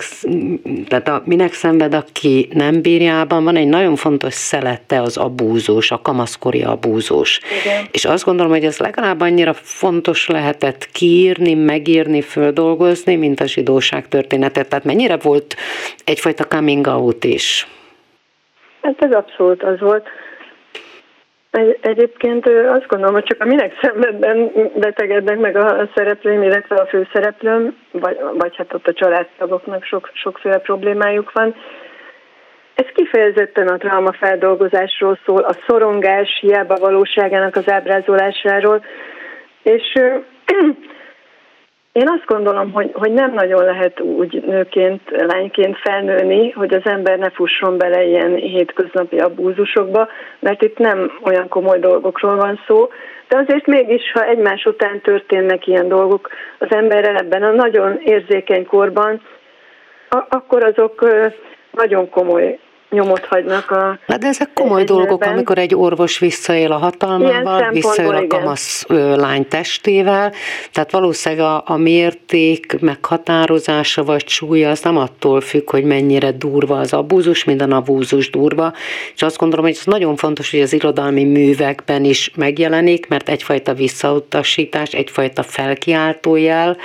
tehát 0.89 1.09
a, 1.09 1.22
minek 1.24 1.53
szenved, 1.53 1.95
aki 1.95 2.49
nem 2.53 2.82
bírjában, 2.82 3.45
van 3.45 3.57
egy 3.57 3.68
nagyon 3.68 3.97
fontos 3.97 4.34
szelette 4.34 5.01
az 5.01 5.16
abúzós, 5.16 5.91
a 5.91 6.01
kamaszkori 6.03 6.62
abúzós. 6.62 7.41
Igen. 7.64 7.84
És 7.91 8.05
azt 8.05 8.24
gondolom, 8.24 8.53
hogy 8.53 8.64
ez 8.64 8.78
legalább 8.78 9.20
annyira 9.20 9.53
fontos 9.55 10.26
lehetett 10.26 10.89
kiírni, 10.93 11.55
megírni, 11.55 12.20
földolgozni, 12.20 13.16
mint 13.16 13.41
a 13.41 13.47
zsidóság 13.47 14.09
történetet. 14.09 14.68
Tehát 14.68 14.84
mennyire 14.84 15.16
volt 15.16 15.57
egyfajta 16.05 16.45
coming 16.45 16.86
out 16.86 17.24
is? 17.24 17.66
Hát 18.82 19.03
ez 19.03 19.12
abszolút 19.12 19.62
az 19.62 19.80
volt. 19.80 20.07
Egy, 21.51 21.78
egyébként 21.80 22.46
azt 22.49 22.86
gondolom, 22.86 23.14
hogy 23.14 23.24
csak 23.24 23.40
a 23.40 23.44
minek 23.44 23.78
szenvedben 23.80 24.53
betegednek 24.74 25.38
meg 25.38 25.57
a 25.57 25.88
szereplőim, 25.94 26.42
illetve 26.42 26.74
a 26.76 26.86
főszereplőm, 26.86 27.76
vagy, 27.90 28.18
vagy 28.38 28.57
hát 28.57 28.74
ott 28.74 28.86
a 28.86 28.92
családtagoknak 28.92 29.84
sok, 29.84 30.11
sokféle 30.12 30.59
problémájuk 30.59 31.32
van. 31.32 31.55
Ez 32.74 32.86
kifejezetten 32.94 33.68
a 33.68 33.76
traumafeldolgozásról 33.76 35.18
szól, 35.26 35.40
a 35.40 35.57
szorongás 35.66 36.38
hiába 36.40 36.76
valóságának 36.76 37.57
az 37.57 37.70
ábrázolásáról, 37.70 38.84
és 39.62 39.92
én 41.99 42.09
azt 42.09 42.26
gondolom, 42.26 42.72
hogy, 42.72 42.90
hogy 42.92 43.12
nem 43.12 43.32
nagyon 43.32 43.64
lehet 43.64 44.01
úgy 44.01 44.42
nőként, 44.46 45.01
lányként 45.11 45.78
felnőni, 45.78 46.51
hogy 46.51 46.74
az 46.74 46.84
ember 46.84 47.18
ne 47.18 47.30
fusson 47.30 47.78
bele 47.78 48.05
ilyen 48.05 48.34
hétköznapi 48.34 49.18
abúzusokba, 49.18 50.09
mert 50.38 50.62
itt 50.62 50.78
nem 50.78 51.18
olyan 51.22 51.49
komoly 51.49 51.78
dolgokról 51.78 52.36
van 52.36 52.61
szó, 52.66 52.88
de 53.28 53.36
azért 53.36 53.66
mégis, 53.66 54.12
ha 54.12 54.24
egymás 54.24 54.64
után 54.64 55.01
történnek 55.01 55.66
ilyen 55.66 55.88
dolgok 55.88 56.28
az 56.59 56.70
emberrel 56.70 57.16
ebben 57.16 57.42
a 57.42 57.51
nagyon 57.51 58.01
érzékeny 58.05 58.66
korban, 58.66 59.22
akkor 60.09 60.62
azok 60.62 61.09
nagyon 61.70 62.11
komoly 62.11 62.59
nyomot 62.91 63.24
hagynak 63.26 63.70
a... 63.70 63.99
Na 64.07 64.16
de 64.16 64.26
ezek 64.26 64.51
komoly 64.55 64.84
dolgok, 64.84 65.22
amikor 65.22 65.59
egy 65.59 65.74
orvos 65.74 66.18
visszaél 66.18 66.72
a 66.72 66.76
hatalmával, 66.76 67.70
visszaél 67.70 68.14
a 68.14 68.26
kamasz 68.26 68.86
lány 69.16 69.49
testével, 69.49 70.32
tehát 70.72 70.91
valószínűleg 70.91 71.45
a, 71.45 71.62
a 71.66 71.76
mérték 71.76 72.76
meghatározása 72.80 74.05
vagy 74.05 74.28
súlya 74.28 74.70
az 74.70 74.80
nem 74.80 74.97
attól 74.97 75.41
függ, 75.41 75.70
hogy 75.70 75.84
mennyire 75.84 76.32
durva 76.32 76.78
az 76.78 76.93
abúzus, 76.93 77.45
minden 77.45 77.72
abúzus 77.72 78.30
durva, 78.30 78.72
és 79.14 79.22
azt 79.22 79.39
gondolom, 79.39 79.64
hogy 79.64 79.76
ez 79.78 79.84
nagyon 79.84 80.16
fontos, 80.16 80.51
hogy 80.51 80.61
az 80.61 80.72
irodalmi 80.72 81.24
művekben 81.24 82.05
is 82.05 82.30
megjelenik, 82.36 83.09
mert 83.09 83.28
egyfajta 83.28 83.74
visszautasítás, 83.74 84.93
egyfajta 84.93 85.43
felkiáltójel, 85.43 86.76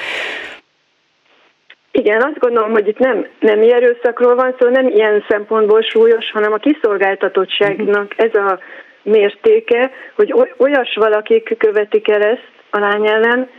igen, 1.96 2.22
azt 2.22 2.40
gondolom, 2.40 2.72
hogy 2.72 2.88
itt 2.88 2.98
nem 2.98 3.28
nem 3.40 3.62
erőszakról 3.62 4.36
van 4.36 4.56
szó, 4.60 4.70
nem 4.70 4.88
ilyen 4.88 5.26
szempontból 5.30 5.82
súlyos, 5.82 6.32
hanem 6.32 6.54
a 6.54 6.58
kiszolgáltatottságnak 6.58 8.14
ez 8.16 8.36
a 8.36 8.60
mértéke, 9.04 9.92
hogy 10.16 10.34
olyas 10.58 10.96
valakik 10.96 11.56
követik 11.58 12.10
el 12.10 12.22
ezt 12.22 12.52
a 12.70 12.80
lány 12.80 13.08
ellen, 13.08 13.50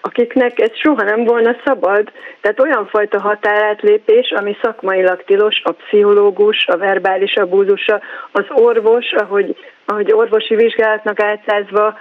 akiknek 0.00 0.60
ez 0.60 0.70
soha 0.74 1.02
nem 1.02 1.24
volna 1.24 1.56
szabad. 1.64 2.12
Tehát 2.40 2.60
olyan 2.60 2.86
fajta 2.86 3.20
határátlépés, 3.20 4.30
ami 4.30 4.56
szakmailag 4.62 5.24
tilos, 5.24 5.60
a 5.64 5.72
pszichológus, 5.72 6.66
a 6.66 6.76
verbális 6.76 7.34
abúzusa, 7.36 8.00
az 8.32 8.44
orvos, 8.48 9.12
ahogy, 9.12 9.56
ahogy 9.84 10.12
orvosi 10.12 10.54
vizsgálatnak 10.54 11.20
átszázva 11.20 11.98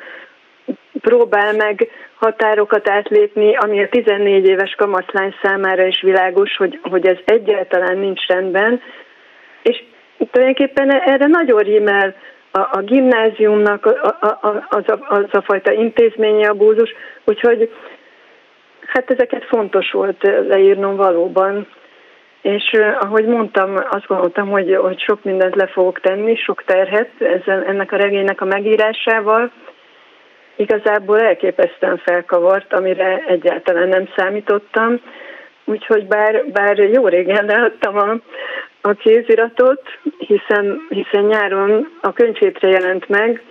próbál 1.01 1.53
meg 1.53 1.89
határokat 2.15 2.89
átlépni, 2.89 3.55
ami 3.55 3.83
a 3.83 3.89
14 3.89 4.47
éves 4.47 4.75
kamaszlány 4.77 5.35
számára 5.41 5.85
is 5.85 6.01
világos, 6.01 6.55
hogy, 6.57 6.79
hogy 6.81 7.07
ez 7.07 7.17
egyáltalán 7.25 7.97
nincs 7.97 8.27
rendben, 8.27 8.81
és 9.61 9.83
tulajdonképpen 10.31 10.91
erre 10.91 11.27
nagyon 11.27 11.59
rímel 11.59 12.15
a, 12.51 12.59
a 12.59 12.81
gimnáziumnak 12.81 13.85
a, 13.85 14.17
a, 14.41 14.65
az, 14.69 14.83
a, 14.87 14.99
az 15.07 15.25
a 15.31 15.41
fajta 15.41 15.71
intézményi 15.71 16.45
abúzus, 16.45 16.93
úgyhogy 17.23 17.71
hát 18.85 19.11
ezeket 19.11 19.45
fontos 19.45 19.91
volt 19.91 20.23
leírnom 20.47 20.95
valóban. 20.95 21.67
És 22.41 22.71
ahogy 22.99 23.25
mondtam, 23.25 23.75
azt 23.89 24.07
gondoltam, 24.07 24.49
hogy, 24.49 24.75
hogy 24.75 24.99
sok 24.99 25.23
mindent 25.23 25.55
le 25.55 25.67
fogok 25.67 25.99
tenni, 25.99 26.35
sok 26.35 26.63
terhet 26.63 27.09
ezzel, 27.19 27.63
ennek 27.63 27.91
a 27.91 27.95
regénynek 27.97 28.41
a 28.41 28.45
megírásával, 28.45 29.51
igazából 30.55 31.19
elképesztően 31.19 31.97
felkavart, 31.97 32.73
amire 32.73 33.23
egyáltalán 33.27 33.87
nem 33.87 34.09
számítottam. 34.15 35.01
Úgyhogy 35.65 36.07
bár, 36.07 36.45
bár 36.45 36.77
jó 36.77 37.07
régen 37.07 37.45
leadtam 37.45 37.97
a, 37.97 38.17
a 38.81 38.93
kéziratot, 38.93 39.81
hiszen, 40.17 40.87
hiszen 40.89 41.23
nyáron 41.23 41.97
a 42.01 42.13
könyvétre 42.13 42.67
jelent 42.67 43.09
meg, 43.09 43.41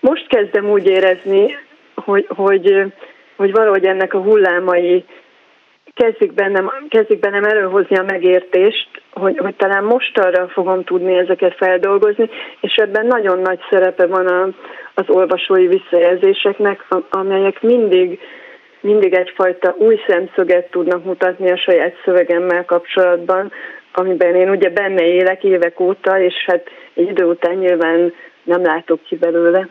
most 0.00 0.26
kezdem 0.26 0.70
úgy 0.70 0.86
érezni, 0.86 1.58
hogy, 1.94 2.26
hogy, 2.28 2.92
hogy 3.36 3.52
valahogy 3.52 3.84
ennek 3.84 4.14
a 4.14 4.20
hullámai 4.20 5.04
kezdik 5.94 6.32
bennem, 6.32 6.72
kezdik 6.88 7.18
bennem 7.18 7.44
előhozni 7.44 7.96
a 7.96 8.02
megértést, 8.02 8.88
hogy, 9.12 9.38
hogy 9.38 9.54
talán 9.54 9.84
most 9.84 10.18
arra 10.18 10.48
fogom 10.48 10.84
tudni 10.84 11.14
ezeket 11.14 11.56
feldolgozni, 11.56 12.28
és 12.60 12.74
ebben 12.74 13.06
nagyon 13.06 13.38
nagy 13.38 13.60
szerepe 13.70 14.06
van 14.06 14.26
a, 14.26 14.48
az 14.94 15.04
olvasói 15.08 15.66
visszajelzéseknek, 15.66 16.86
amelyek 17.10 17.62
mindig, 17.62 18.20
mindig 18.80 19.14
egyfajta 19.14 19.74
új 19.78 20.00
szemszöget 20.06 20.70
tudnak 20.70 21.04
mutatni 21.04 21.50
a 21.50 21.56
saját 21.56 21.94
szövegemmel 22.04 22.64
kapcsolatban, 22.64 23.52
amiben 23.92 24.34
én 24.34 24.50
ugye 24.50 24.70
benne 24.70 25.06
élek 25.06 25.44
évek 25.44 25.80
óta, 25.80 26.20
és 26.20 26.34
hát 26.46 26.68
egy 26.94 27.08
idő 27.08 27.24
után 27.24 27.54
nyilván 27.54 28.12
nem 28.42 28.62
látok 28.62 29.02
ki 29.02 29.16
belőle. 29.16 29.68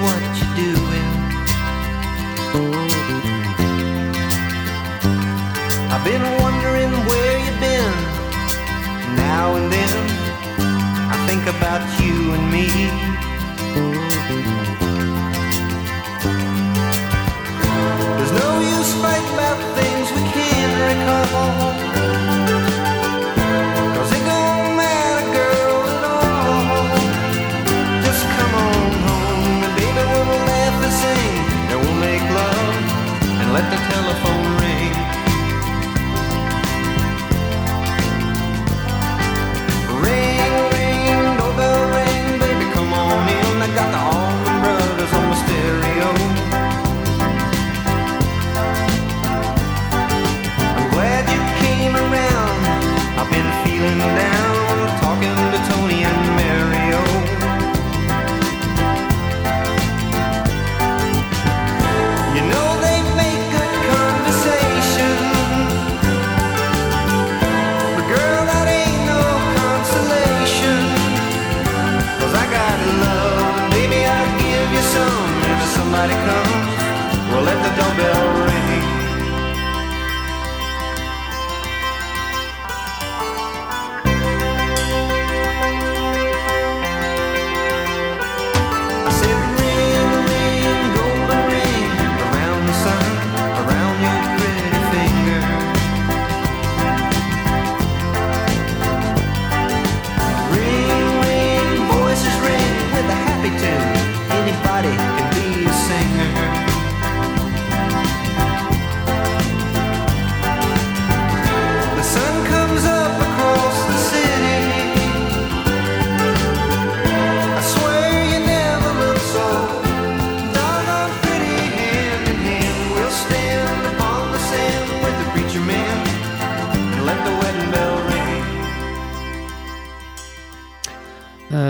What 0.00 0.22
you 0.38 0.48
doing? 0.54 1.08
I've 5.90 6.04
been 6.04 6.22
wondering 6.38 6.92
where 7.08 7.38
you've 7.44 7.60
been. 7.60 7.94
Now 9.16 9.56
and 9.56 9.72
then, 9.72 9.96
I 11.10 11.16
think 11.26 11.42
about 11.54 11.82
you 12.00 12.32
and 12.36 12.44
me. 12.52 12.68
There's 18.16 18.34
no 18.44 18.50
use 18.60 18.92
fighting 19.02 19.34
about 19.34 19.58
things 19.78 20.06
we 20.12 20.22
can't 20.30 20.74
recall. 20.88 22.07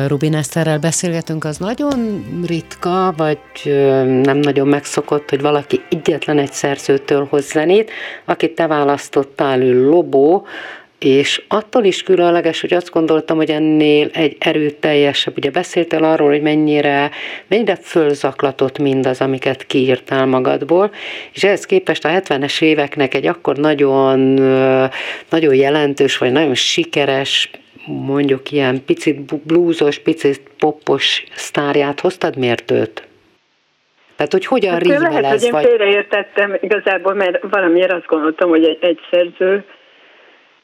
Rubin 0.08 0.34
Eszterrel 0.34 0.78
beszélgetünk, 0.78 1.44
az 1.44 1.56
nagyon 1.56 2.24
ritka, 2.46 3.14
vagy 3.16 3.38
nem 4.22 4.38
nagyon 4.38 4.68
megszokott, 4.68 5.30
hogy 5.30 5.40
valaki 5.40 5.80
egyetlen 5.90 6.38
egy 6.38 6.52
szerzőtől 6.52 7.26
hoz 7.30 7.50
zenét, 7.50 7.90
akit 8.24 8.54
te 8.54 8.66
választottál, 8.66 9.62
ő 9.62 9.88
Lobó, 9.88 10.46
és 10.98 11.42
attól 11.48 11.84
is 11.84 12.02
különleges, 12.02 12.60
hogy 12.60 12.74
azt 12.74 12.90
gondoltam, 12.90 13.36
hogy 13.36 13.50
ennél 13.50 14.10
egy 14.12 14.36
erőteljesebb, 14.38 15.36
ugye 15.36 15.50
beszéltél 15.50 16.04
arról, 16.04 16.28
hogy 16.28 16.42
mennyire, 16.42 17.10
mennyire 17.46 17.78
fölzaklatott 17.82 18.78
mindaz, 18.78 19.20
amiket 19.20 19.66
kiírtál 19.66 20.26
magadból, 20.26 20.90
és 21.32 21.44
ehhez 21.44 21.64
képest 21.64 22.04
a 22.04 22.08
70-es 22.08 22.62
éveknek 22.62 23.14
egy 23.14 23.26
akkor 23.26 23.56
nagyon, 23.56 24.18
nagyon 25.30 25.54
jelentős, 25.54 26.18
vagy 26.18 26.32
nagyon 26.32 26.54
sikeres, 26.54 27.50
mondjuk 27.88 28.50
ilyen 28.50 28.84
picit 28.84 29.46
blúzos, 29.46 29.98
picit 29.98 30.40
poppos 30.58 31.24
sztárját 31.34 32.00
hoztad, 32.00 32.36
miért 32.36 32.70
őt? 32.70 33.06
Tehát, 34.16 34.32
hogy 34.32 34.46
hogyan 34.46 34.72
hát 34.72 34.82
rivelez? 34.82 35.12
Lehet, 35.12 35.30
hogy 35.30 35.42
én 35.42 35.50
vagy... 35.50 35.64
félreértettem 35.64 36.56
igazából, 36.60 37.14
mert 37.14 37.38
valamiért 37.50 37.92
azt 37.92 38.06
gondoltam, 38.06 38.48
hogy 38.48 38.64
egy, 38.64 38.78
egy 38.80 38.98
szerző 39.10 39.64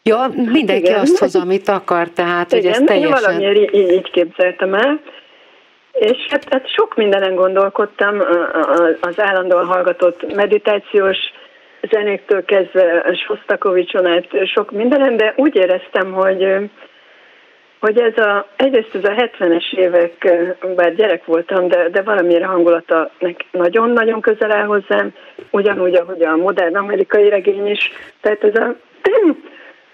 Ja, 0.06 0.30
mindenki 0.34 0.90
hát 0.90 1.00
azt 1.00 1.18
hoz, 1.18 1.36
amit 1.36 1.68
akar, 1.68 2.08
tehát 2.08 2.52
igen, 2.52 2.62
hogy 2.62 2.70
ez 2.72 2.86
teljesen... 2.86 3.08
Igen, 3.08 3.22
valamiért 3.22 3.74
így, 3.74 3.90
így 3.90 4.10
képzeltem 4.10 4.74
el. 4.74 5.00
És 5.92 6.16
hát, 6.30 6.44
hát 6.50 6.70
sok 6.70 6.96
mindenen 6.96 7.34
gondolkodtam, 7.34 8.20
az 9.00 9.20
állandóan 9.20 9.66
hallgatott 9.66 10.34
meditációs 10.34 11.16
zenéktől 11.90 12.44
kezdve 12.44 13.04
Sostakovicson 13.26 14.06
át 14.06 14.26
sok 14.46 14.70
mindenen, 14.70 15.16
de 15.16 15.32
úgy 15.36 15.56
éreztem, 15.56 16.12
hogy 16.12 16.70
hogy 17.84 17.98
ez 17.98 18.18
a, 18.18 18.46
egyrészt 18.56 18.94
ez 18.94 19.04
a 19.04 19.28
70-es 19.38 19.72
évek, 19.72 20.36
bár 20.76 20.94
gyerek 20.94 21.24
voltam, 21.24 21.68
de, 21.68 21.88
de 21.88 22.02
valamilyen 22.02 22.44
hangulata 22.44 23.10
nagyon-nagyon 23.50 24.20
közel 24.20 24.52
áll 24.52 24.66
hozzám, 24.66 25.14
ugyanúgy, 25.50 25.94
ahogy 25.94 26.22
a 26.22 26.36
modern 26.36 26.76
amerikai 26.76 27.28
regény 27.28 27.66
is. 27.66 27.90
Tehát 28.20 28.44
ez 28.44 28.54
a 28.54 28.74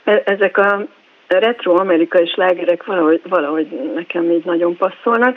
E, 0.05 0.23
ezek 0.25 0.59
a 0.59 0.87
retro 1.29 1.75
amerikai 1.75 2.27
slágerek 2.27 2.85
valahogy, 2.85 3.21
valahogy 3.29 3.67
nekem 3.95 4.31
így 4.31 4.45
nagyon 4.45 4.77
passzolnak, 4.77 5.37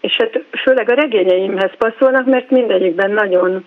és 0.00 0.16
hát 0.16 0.42
főleg 0.62 0.90
a 0.90 0.94
regényeimhez 0.94 1.70
passzolnak, 1.78 2.26
mert 2.26 2.50
mindegyikben 2.50 3.10
nagyon 3.10 3.64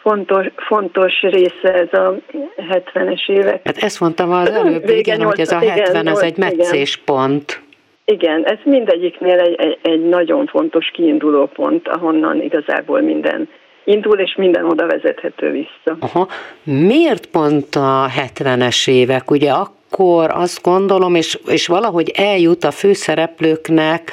fontos, 0.00 0.46
fontos 0.56 1.20
része 1.20 1.72
ez 1.74 1.92
a 1.92 2.16
70-es 2.56 3.28
évek. 3.28 3.60
Hát 3.64 3.76
ezt 3.76 4.00
mondtam 4.00 4.32
az 4.32 4.50
előbb, 4.50 4.86
Vége 4.86 4.98
igen, 4.98 5.18
8, 5.18 5.30
hogy 5.30 5.40
ez 5.40 5.52
a 5.52 5.58
70, 5.58 5.84
igen, 5.90 6.06
ez 6.06 6.18
egy 6.18 6.36
meccéspont. 6.36 7.60
Igen, 8.04 8.44
ez 8.44 8.58
mindegyiknél 8.64 9.38
egy, 9.38 9.54
egy, 9.54 9.78
egy 9.82 10.08
nagyon 10.08 10.46
fontos 10.46 10.90
kiinduló 10.92 11.46
pont, 11.46 11.88
ahonnan 11.88 12.42
igazából 12.42 13.00
minden 13.00 13.48
indul, 13.84 14.18
és 14.18 14.34
minden 14.36 14.64
oda 14.64 14.86
vezethető 14.86 15.50
vissza. 15.50 15.96
Aha. 16.00 16.28
Miért 16.62 17.26
pont 17.26 17.74
a 17.74 18.06
70-es 18.34 18.90
évek? 18.90 19.30
Ugye 19.30 19.52
akkor 19.52 20.30
azt 20.30 20.62
gondolom, 20.62 21.14
és, 21.14 21.38
és 21.46 21.66
valahogy 21.66 22.12
eljut 22.16 22.64
a 22.64 22.70
főszereplőknek 22.70 24.12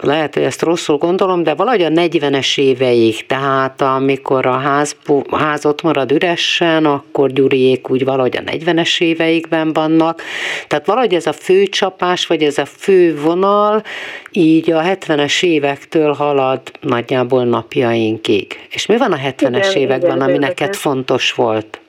lehet, 0.00 0.34
hogy 0.34 0.42
ezt 0.42 0.62
rosszul 0.62 0.96
gondolom, 0.96 1.42
de 1.42 1.54
valahogy 1.54 1.82
a 1.82 1.88
40-es 1.88 2.60
éveig, 2.60 3.26
tehát 3.26 3.80
amikor 3.80 4.46
a 4.46 4.56
ház, 4.58 4.96
ház 5.30 5.66
ott 5.66 5.82
marad 5.82 6.12
üresen, 6.12 6.84
akkor 6.84 7.30
Gyuriék 7.30 7.90
úgy 7.90 8.04
valahogy 8.04 8.36
a 8.36 8.50
40-es 8.50 9.00
éveikben 9.00 9.72
vannak, 9.72 10.22
tehát 10.66 10.86
valahogy 10.86 11.14
ez 11.14 11.26
a 11.26 11.32
fő 11.32 11.62
csapás, 11.62 12.26
vagy 12.26 12.42
ez 12.42 12.58
a 12.58 12.64
fő 12.64 13.20
vonal 13.20 13.82
így 14.30 14.70
a 14.70 14.80
70-es 14.80 15.44
évektől 15.44 16.12
halad 16.12 16.60
nagyjából 16.80 17.44
napjainkig. 17.44 18.66
És 18.70 18.86
mi 18.86 18.96
van 18.96 19.12
a 19.12 19.16
70-es 19.16 19.40
igen, 19.40 19.82
években, 19.82 20.16
igen, 20.16 20.28
ami 20.28 20.38
neked 20.38 20.74
fontos 20.74 21.32
volt? 21.32 21.80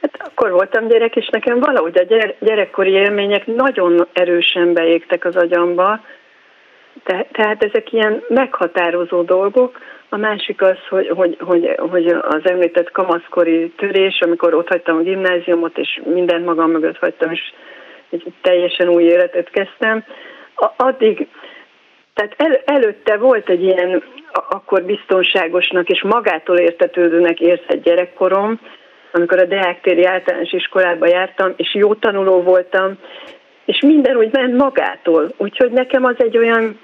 Hát 0.00 0.30
akkor 0.34 0.50
voltam 0.50 0.88
gyerek, 0.88 1.16
és 1.16 1.28
nekem 1.28 1.60
valahogy 1.60 1.98
a 1.98 2.34
gyerekkori 2.40 2.90
élmények 2.90 3.46
nagyon 3.46 4.06
erősen 4.12 4.72
beégtek 4.72 5.24
az 5.24 5.36
agyamba, 5.36 6.00
te, 7.04 7.26
tehát 7.32 7.64
ezek 7.64 7.92
ilyen 7.92 8.22
meghatározó 8.28 9.22
dolgok. 9.22 9.78
A 10.08 10.16
másik 10.16 10.62
az, 10.62 10.76
hogy, 10.88 11.08
hogy, 11.08 11.36
hogy, 11.40 11.74
hogy 11.90 12.06
az 12.06 12.40
említett 12.42 12.90
kamaszkori 12.90 13.72
törés, 13.76 14.20
amikor 14.20 14.54
ott 14.54 14.68
hagytam 14.68 14.96
a 14.96 15.02
gimnáziumot, 15.02 15.78
és 15.78 16.00
mindent 16.04 16.44
magam 16.44 16.70
mögött 16.70 16.98
hagytam, 16.98 17.30
és 17.30 17.40
egy 18.10 18.32
teljesen 18.42 18.88
új 18.88 19.02
életet 19.02 19.50
kezdtem. 19.50 20.04
Addig, 20.76 21.28
tehát 22.14 22.34
el, 22.36 22.60
előtte 22.64 23.16
volt 23.16 23.48
egy 23.48 23.62
ilyen 23.62 24.02
akkor 24.32 24.82
biztonságosnak 24.82 25.88
és 25.88 26.02
magától 26.02 26.56
értetődőnek 26.56 27.40
érzett 27.40 27.82
gyerekkorom, 27.82 28.60
amikor 29.12 29.38
a 29.38 29.44
Deák 29.44 29.80
téri 29.80 30.04
általános 30.04 30.52
iskolába 30.52 31.06
jártam, 31.06 31.52
és 31.56 31.74
jó 31.74 31.94
tanuló 31.94 32.42
voltam, 32.42 32.98
és 33.64 33.80
minden 33.80 34.16
úgy 34.16 34.32
ment 34.32 34.56
magától. 34.56 35.32
Úgyhogy 35.36 35.70
nekem 35.70 36.04
az 36.04 36.14
egy 36.18 36.38
olyan 36.38 36.78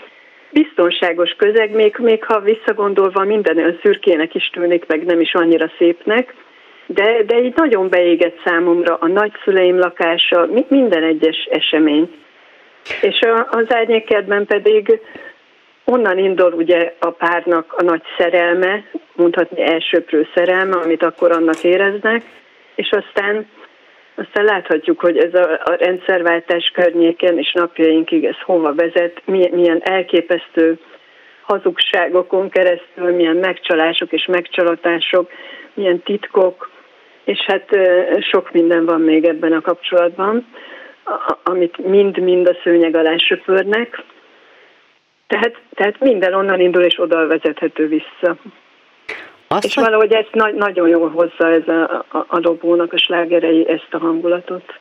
biztonságos 0.52 1.30
közeg, 1.36 1.70
még, 1.70 1.96
még 1.98 2.24
ha 2.24 2.40
visszagondolva 2.40 3.24
minden 3.24 3.56
olyan 3.56 3.78
szürkének 3.82 4.34
is 4.34 4.50
tűnik, 4.52 4.86
meg 4.86 5.04
nem 5.04 5.20
is 5.20 5.34
annyira 5.34 5.70
szépnek, 5.78 6.34
de, 6.86 7.22
de 7.26 7.42
így 7.42 7.52
nagyon 7.56 7.88
beégett 7.88 8.40
számomra 8.44 8.94
a 8.94 9.06
nagyszüleim 9.06 9.78
lakása, 9.78 10.48
minden 10.68 11.02
egyes 11.02 11.48
esemény. 11.50 12.10
És 13.00 13.20
a, 13.20 13.46
az 13.50 13.74
árnyékedben 13.74 14.46
pedig 14.46 15.00
onnan 15.84 16.18
indul 16.18 16.52
ugye 16.52 16.94
a 16.98 17.10
párnak 17.10 17.72
a 17.72 17.82
nagy 17.82 18.02
szerelme, 18.18 18.84
mondhatni 19.14 19.62
elsőprő 19.62 20.28
szerelme, 20.34 20.76
amit 20.76 21.02
akkor 21.02 21.32
annak 21.32 21.64
éreznek, 21.64 22.22
és 22.74 22.90
aztán 22.90 23.46
aztán 24.14 24.44
láthatjuk, 24.44 25.00
hogy 25.00 25.18
ez 25.18 25.34
a, 25.34 25.60
a 25.64 25.74
rendszerváltás 25.78 26.70
környéken 26.74 27.38
és 27.38 27.52
napjainkig 27.52 28.24
ez 28.24 28.40
hova 28.44 28.74
vezet, 28.74 29.22
milyen, 29.24 29.50
milyen 29.52 29.80
elképesztő 29.82 30.78
hazugságokon 31.42 32.48
keresztül, 32.48 33.10
milyen 33.10 33.36
megcsalások 33.36 34.12
és 34.12 34.26
megcsalatások, 34.26 35.30
milyen 35.74 36.02
titkok, 36.02 36.70
és 37.24 37.38
hát 37.38 37.68
sok 38.20 38.52
minden 38.52 38.84
van 38.84 39.00
még 39.00 39.24
ebben 39.24 39.52
a 39.52 39.60
kapcsolatban, 39.60 40.46
amit 41.42 41.78
mind-mind 41.78 42.48
a 42.48 42.56
szőnyeg 42.62 42.94
alá 42.94 43.16
söpörnek. 43.16 44.02
Tehát, 45.26 45.54
tehát 45.74 46.00
minden 46.00 46.34
onnan 46.34 46.60
indul 46.60 46.82
és 46.82 47.00
oda 47.00 47.26
vezethető 47.26 47.86
vissza. 47.88 48.36
Azt, 49.54 49.64
és 49.64 49.74
valahogy 49.74 50.12
ezt 50.12 50.32
na- 50.32 50.52
nagyon 50.52 50.88
jól 50.88 51.10
hozza 51.10 51.50
ez 51.50 51.68
a, 51.68 52.04
a, 52.08 52.24
a 52.28 52.40
dobónak 52.40 52.92
a 52.92 52.98
slágerei 52.98 53.68
ezt 53.68 53.88
a 53.90 53.98
hangulatot. 53.98 54.78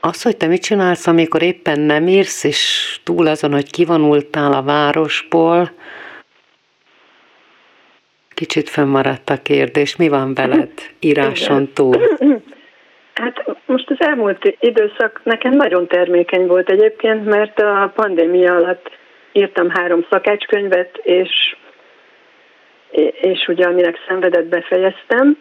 Az, 0.00 0.22
hogy 0.22 0.36
te 0.36 0.46
mit 0.46 0.62
csinálsz, 0.62 1.06
amikor 1.06 1.42
éppen 1.42 1.80
nem 1.80 2.06
írsz, 2.06 2.44
és 2.44 3.00
túl 3.04 3.26
azon, 3.26 3.52
hogy 3.52 3.70
kivonultál 3.70 4.52
a 4.52 4.62
városból, 4.62 5.70
kicsit 8.34 8.68
fönnmaradt 8.68 9.30
a 9.30 9.42
kérdés, 9.42 9.96
mi 9.96 10.08
van 10.08 10.34
veled 10.34 10.72
íráson 11.00 11.72
túl? 11.72 11.96
Hát 13.14 13.44
most 13.66 13.90
az 13.90 13.96
elmúlt 13.98 14.56
időszak 14.60 15.20
nekem 15.24 15.52
nagyon 15.52 15.86
termékeny 15.86 16.46
volt 16.46 16.70
egyébként, 16.70 17.24
mert 17.24 17.60
a 17.60 17.92
pandémia 17.94 18.54
alatt 18.54 18.90
írtam 19.32 19.70
három 19.70 20.06
szakácskönyvet, 20.10 20.96
és 21.02 21.56
és 23.20 23.48
ugye 23.48 23.64
aminek 23.64 23.96
szenvedett 24.08 24.46
befejeztem, 24.46 25.38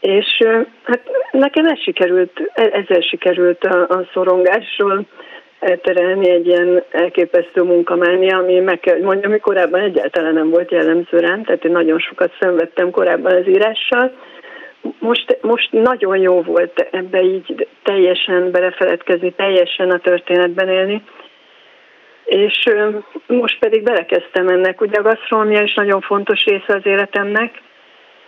és 0.00 0.44
hát 0.82 1.00
nekem 1.30 1.66
ez 1.66 1.80
sikerült, 1.80 2.50
e, 2.54 2.62
ezzel 2.62 3.00
sikerült 3.00 3.64
a, 3.64 3.82
a 3.88 4.08
szorongásról 4.12 5.06
elterelni 5.58 6.30
egy 6.30 6.46
ilyen 6.46 6.82
elképesztő 6.90 7.62
munkamánia, 7.62 8.36
ami 8.36 8.60
meg 8.60 8.80
kell, 8.80 9.00
mondjam, 9.00 9.30
hogy 9.30 9.40
korábban 9.40 9.80
egyáltalán 9.80 10.34
nem 10.34 10.50
volt 10.50 10.70
jellemző 10.70 11.18
rám, 11.18 11.42
tehát 11.42 11.64
én 11.64 11.72
nagyon 11.72 11.98
sokat 11.98 12.32
szenvedtem 12.40 12.90
korábban 12.90 13.34
az 13.34 13.48
írással. 13.48 14.12
Most, 14.98 15.38
most 15.40 15.72
nagyon 15.72 16.16
jó 16.16 16.42
volt 16.42 16.88
ebbe 16.90 17.22
így 17.22 17.68
teljesen 17.82 18.50
belefeledkezni, 18.50 19.32
teljesen 19.32 19.90
a 19.90 19.98
történetben 19.98 20.68
élni, 20.68 21.02
és 22.28 22.64
most 23.26 23.58
pedig 23.58 23.82
belekezdtem 23.82 24.48
ennek. 24.48 24.80
Ugye 24.80 24.98
a 24.98 25.02
gasztronómia 25.02 25.62
is 25.62 25.74
nagyon 25.74 26.00
fontos 26.00 26.44
része 26.44 26.74
az 26.74 26.86
életemnek, 26.86 27.60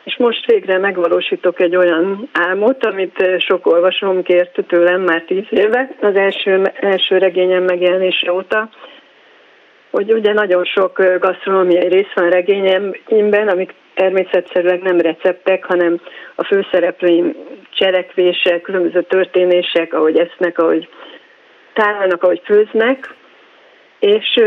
és 0.05 0.17
most 0.17 0.47
végre 0.47 0.79
megvalósítok 0.79 1.61
egy 1.61 1.77
olyan 1.77 2.29
álmot, 2.33 2.85
amit 2.85 3.25
sok 3.39 3.67
olvasom 3.67 4.23
kért 4.23 4.65
tőlem 4.69 5.01
már 5.01 5.23
tíz 5.27 5.47
éve, 5.51 5.91
az 6.01 6.17
első, 6.17 6.63
első 6.81 7.19
regényem 7.19 7.63
megjelenése 7.63 8.33
óta, 8.33 8.69
hogy 9.91 10.13
ugye 10.13 10.33
nagyon 10.33 10.65
sok 10.65 11.03
gasztronómiai 11.19 11.89
rész 11.89 12.13
van 12.15 12.31
regényemben, 12.31 13.49
amik 13.49 13.75
természetszerűleg 13.95 14.83
nem 14.83 15.01
receptek, 15.01 15.65
hanem 15.65 16.01
a 16.35 16.45
főszereplőim 16.45 17.37
cselekvések, 17.71 18.61
különböző 18.61 19.03
történések, 19.03 19.95
ahogy 19.95 20.19
esznek, 20.19 20.59
ahogy 20.59 20.89
tálnak, 21.73 22.23
ahogy 22.23 22.43
főznek, 22.45 23.15
és 24.01 24.41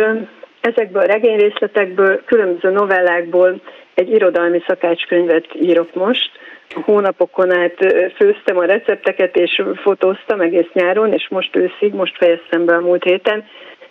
ezekből 0.62 1.01
a 1.01 1.06
regényrészletekből, 1.06 2.24
különböző 2.26 2.70
novellákból 2.70 3.62
egy 3.93 4.10
irodalmi 4.10 4.64
szakácskönyvet 4.68 5.47
írok 5.62 5.93
most. 5.93 6.32
Hónapokon 6.70 7.51
át 7.51 7.78
főztem 8.16 8.58
a 8.58 8.66
recepteket, 8.66 9.36
és 9.36 9.62
fotóztam 9.76 10.41
egész 10.41 10.70
nyáron, 10.74 11.14
és 11.14 11.28
most 11.30 11.56
őszig, 11.56 11.93
most 11.93 12.18
fejeztem 12.18 12.66
be 12.66 12.76
a 12.76 12.82
múlt 12.82 13.04
héten, 13.04 13.45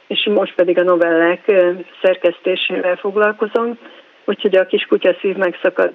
és 0.07 0.29
most 0.35 0.55
pedig 0.55 0.79
a 0.79 0.83
novellák 0.83 1.53
szerkesztésével 2.03 2.97
foglalkozom. 2.97 3.79
Úgyhogy 4.25 4.57
a 4.57 4.67
kiskutya 4.67 5.17
szív 5.21 5.37
megszakad, 5.37 5.93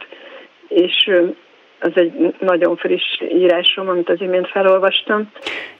és 0.67 1.11
az 1.79 1.91
egy 1.93 2.35
nagyon 2.39 2.75
friss 2.75 3.21
írásom, 3.33 3.87
amit 3.87 4.09
az 4.09 4.21
imént 4.21 4.47
felolvastam. 4.47 5.31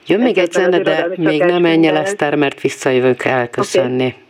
Jön 0.06 0.20
még 0.20 0.38
egy 0.38 0.52
zene, 0.52 0.78
de 0.78 1.08
még 1.16 1.42
nem 1.42 1.62
menj 1.62 1.86
el, 1.86 1.96
Eszter, 1.96 2.34
mert 2.34 2.60
visszajövök 2.60 3.24
elköszönni. 3.24 4.04
Okay. 4.04 4.26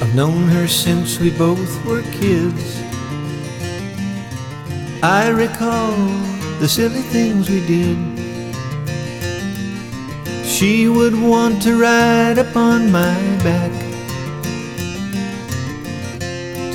I've 0.00 0.12
known 0.14 0.48
her 0.48 0.66
since 0.68 1.20
we 1.20 1.30
both 1.38 1.84
were 1.86 2.02
kids. 2.20 2.84
I 5.02 5.30
recall 5.30 5.94
the 6.58 6.68
silly 6.68 7.02
things 7.10 7.48
we 7.48 7.60
did. 7.66 7.96
She 10.44 10.88
would 10.88 11.14
want 11.14 11.62
to 11.62 11.76
ride 11.78 12.38
upon 12.38 12.90
my 12.90 13.14
back 13.42 13.85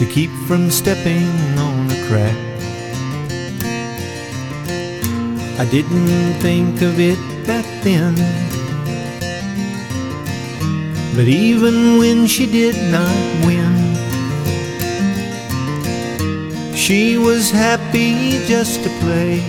to 0.01 0.05
keep 0.11 0.31
from 0.47 0.69
stepping 0.69 1.29
on 1.57 1.89
a 1.89 1.99
crack. 2.07 2.39
I 5.57 5.65
didn't 5.71 6.33
think 6.41 6.81
of 6.81 6.99
it 6.99 7.19
back 7.45 7.65
then 7.83 8.15
but 11.13 11.27
even 11.27 11.97
when 11.99 12.25
she 12.25 12.45
did 12.45 12.75
not 12.89 13.13
win, 13.45 13.73
she 16.73 17.17
was 17.17 17.51
happy 17.51 18.39
just 18.47 18.81
to 18.83 18.89
play. 19.01 19.41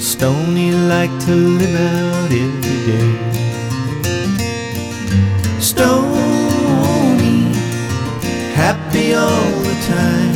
Stony 0.00 0.72
liked 0.72 1.20
to 1.26 1.34
live 1.36 1.76
out 1.80 2.32
every 2.32 2.80
day. 2.90 3.12
Stony, 5.60 6.23
happy 8.64 9.12
all 9.12 9.50
the 9.68 9.76
time. 9.94 10.34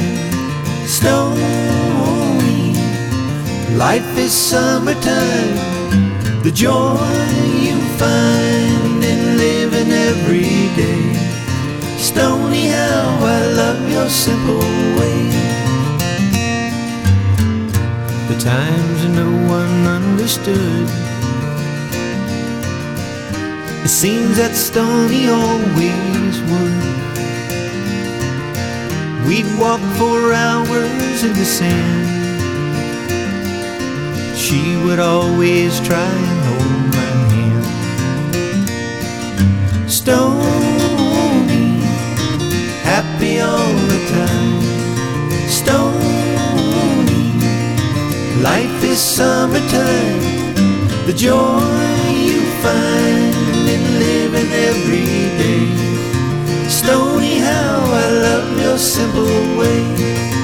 Stony, 0.87 2.75
life 3.85 4.13
is 4.19 4.33
summertime. 4.51 5.57
The 6.45 6.53
joy 6.65 6.99
you 7.67 7.77
find 8.03 9.01
in 9.13 9.21
living 9.45 9.91
every 10.11 10.59
day. 10.83 11.05
Stony, 11.97 12.65
how 12.69 13.09
I 13.37 13.41
love 13.61 13.81
your 13.97 14.09
simple 14.11 14.69
way. 14.99 15.21
The 18.31 18.39
times 18.53 19.01
no 19.21 19.31
one 19.57 19.77
understood. 19.99 20.87
It 23.87 23.93
seems 24.03 24.37
that 24.37 24.55
Stony 24.55 25.29
always 25.29 26.18
We'd 29.29 29.45
walk 29.61 29.81
for 29.99 30.33
hours 30.33 31.23
in 31.23 31.35
the 31.35 31.45
sand. 31.45 32.09
She 34.35 34.75
would 34.83 34.99
always 34.99 35.79
try 35.81 36.01
and 36.01 36.41
hold 36.49 36.95
my 36.97 37.11
hand. 37.35 37.67
Stony, 39.91 40.49
happy 42.83 43.41
all 43.41 43.75
the 43.93 44.01
time. 44.17 44.63
Stony, 45.61 47.27
life 48.43 48.83
is 48.83 48.99
summertime. 48.99 50.23
The 51.05 51.13
joy 51.13 51.61
you 52.29 52.41
find 52.65 53.69
in 53.75 53.83
living 53.99 54.51
every 54.53 55.28
day. 56.89 56.95
Stony, 56.95 57.39
how 57.39 57.81
I 57.85 58.11
love 58.11 58.61
your 58.61 58.79
simple 58.79 59.59
way. 59.59 60.38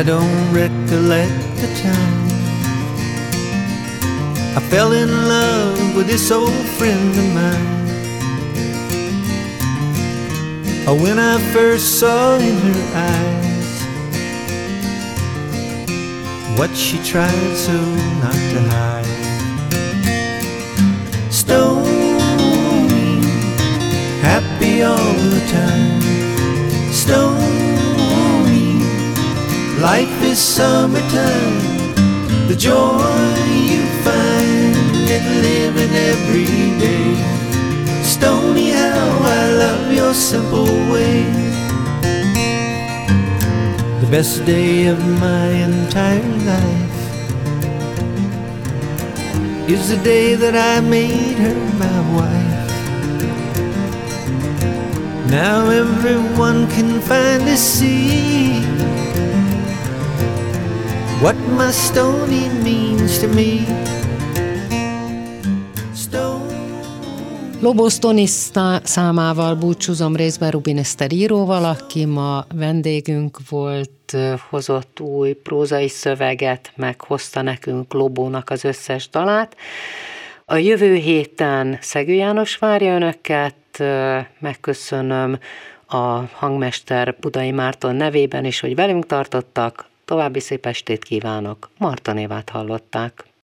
I 0.00 0.02
don't 0.02 0.50
recollect 0.50 1.36
the 1.60 1.68
time. 1.82 2.24
I 4.56 4.60
fell 4.70 4.92
in 4.92 5.10
love 5.28 5.94
with 5.94 6.06
this 6.06 6.30
old 6.30 6.64
friend 6.78 7.10
of 7.10 7.34
mine. 7.34 7.66
Oh, 10.88 10.94
when 11.02 11.18
I 11.18 11.38
first 11.52 11.98
saw 12.00 12.38
in 12.38 12.56
her 12.56 12.82
eyes 12.96 13.82
What 16.58 16.74
she 16.74 16.96
tried 17.04 17.54
so 17.54 17.76
not 18.22 18.40
to 18.52 18.60
hide. 18.72 19.04
Stony, 21.30 22.16
happy 24.22 24.82
all 24.82 25.12
the 25.34 25.40
time 25.52 26.09
Life 29.80 30.22
is 30.22 30.38
summertime, 30.38 31.58
the 32.48 32.54
joy 32.54 33.00
you 33.48 33.82
find 34.04 34.76
in 35.08 35.24
living 35.40 35.94
every 35.94 36.78
day. 36.78 37.14
Stony, 38.02 38.72
how 38.72 39.08
I 39.24 39.50
love 39.52 39.90
your 39.90 40.12
simple 40.12 40.66
way. 40.92 41.24
The 44.02 44.08
best 44.10 44.44
day 44.44 44.88
of 44.88 44.98
my 45.18 45.48
entire 45.48 46.28
life 46.44 47.00
is 49.66 49.88
the 49.88 49.96
day 50.04 50.34
that 50.34 50.54
I 50.54 50.80
made 50.80 51.38
her 51.38 51.54
my 51.78 52.00
wife. 52.18 52.70
Now 55.30 55.70
everyone 55.70 56.68
can 56.68 57.00
finally 57.00 57.56
see 57.56 58.79
what 61.20 61.36
my 61.36 61.70
stony 61.70 62.48
means 62.62 63.18
to 63.18 63.28
me. 63.28 63.88
Lobos 67.60 67.98
számával 68.82 69.54
búcsúzom 69.54 70.16
részben 70.16 70.50
Rubin 70.50 70.78
Eszter 70.78 71.12
íróval, 71.12 71.64
aki 71.64 72.04
ma 72.04 72.44
vendégünk 72.54 73.38
volt, 73.48 74.16
hozott 74.48 75.00
új 75.00 75.32
prózai 75.32 75.88
szöveget, 75.88 76.72
meghozta 76.76 77.42
nekünk 77.42 77.92
Lobónak 77.92 78.50
az 78.50 78.64
összes 78.64 79.08
dalát. 79.08 79.56
A 80.44 80.56
jövő 80.56 80.94
héten 80.94 81.78
Szegő 81.80 82.12
János 82.12 82.56
várja 82.56 82.94
önöket, 82.94 83.82
megköszönöm 84.38 85.38
a 85.86 86.20
hangmester 86.32 87.16
Budai 87.20 87.50
Márton 87.50 87.94
nevében 87.94 88.44
is, 88.44 88.60
hogy 88.60 88.74
velünk 88.74 89.06
tartottak, 89.06 89.89
További 90.10 90.40
szép 90.40 90.66
estét 90.66 91.04
kívánok, 91.04 91.70
Marta 91.78 92.12
névát 92.12 92.50
hallották. 92.50 93.24